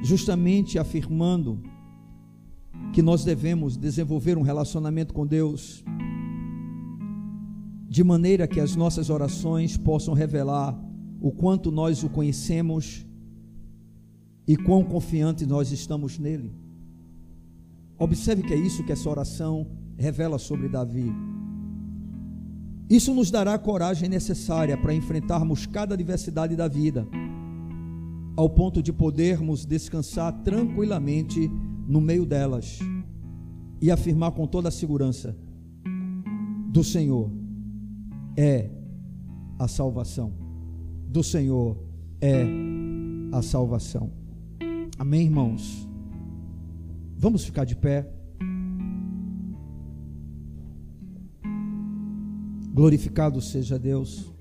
[0.03, 1.63] justamente afirmando
[2.93, 5.85] que nós devemos desenvolver um relacionamento com Deus
[7.89, 10.77] de maneira que as nossas orações possam revelar
[11.21, 13.07] o quanto nós o conhecemos
[14.49, 16.53] e quão confiantes nós estamos nele.
[17.97, 21.13] Observe que é isso que essa oração revela sobre Davi.
[22.89, 27.07] Isso nos dará a coragem necessária para enfrentarmos cada adversidade da vida,
[28.37, 31.51] ao ponto de podermos descansar tranquilamente
[31.87, 32.79] no meio delas
[33.81, 35.37] e afirmar com toda a segurança:
[36.69, 37.31] do Senhor
[38.37, 38.71] é
[39.59, 40.33] a salvação.
[41.09, 41.79] Do Senhor
[42.21, 42.45] é
[43.33, 44.11] a salvação.
[44.99, 45.89] Amém, irmãos?
[47.17, 48.11] Vamos ficar de pé.
[52.75, 54.34] Glorificado seja Deus.